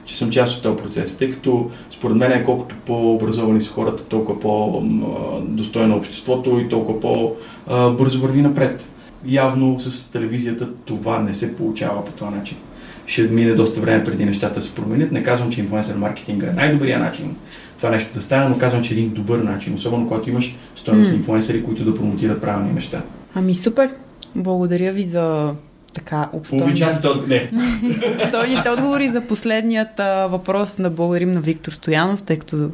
[0.04, 4.04] че съм част от този процес, тъй като според мен е колкото по-образовани са хората,
[4.04, 8.86] толкова по-достойно обществото и толкова по-бързо върви напред.
[9.26, 12.56] Явно с телевизията това не се получава по този начин
[13.12, 15.12] ще мине доста време преди нещата да се променят.
[15.12, 17.36] Не казвам, че инфлуенсър маркетинга е най-добрият начин
[17.82, 21.14] това нещо да стане, но казвам, че е един добър начин, особено когато имаш стойностни
[21.14, 21.16] mm.
[21.16, 23.02] инфлуенсъри, които да промотират правилни неща.
[23.34, 23.90] Ами супер!
[24.34, 25.54] Благодаря ви за
[25.95, 26.84] така обстойните
[28.14, 32.70] обстойните отговори за последният а, въпрос да благодарим на Виктор Стоянов, тъй като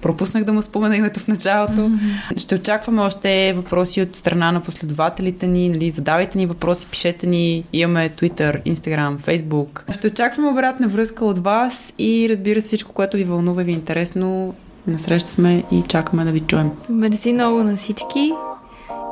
[0.00, 1.72] пропуснах да му спомена името в началото.
[1.72, 2.38] Mm-hmm.
[2.38, 5.68] Ще очакваме още въпроси от страна на последователите ни.
[5.68, 7.64] Нали, задавайте ни въпроси, пишете ни.
[7.72, 9.92] Имаме Twitter, Instagram, Facebook.
[9.92, 13.72] Ще очакваме обратна връзка от вас и разбира се всичко, което ви вълнува и ви
[13.72, 14.54] е интересно.
[14.86, 16.70] Насреща сме и чакаме да ви чуем.
[16.88, 18.32] Мерси много на всички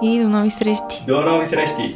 [0.03, 1.05] и до нови срещи.
[1.07, 1.95] До нови срещи!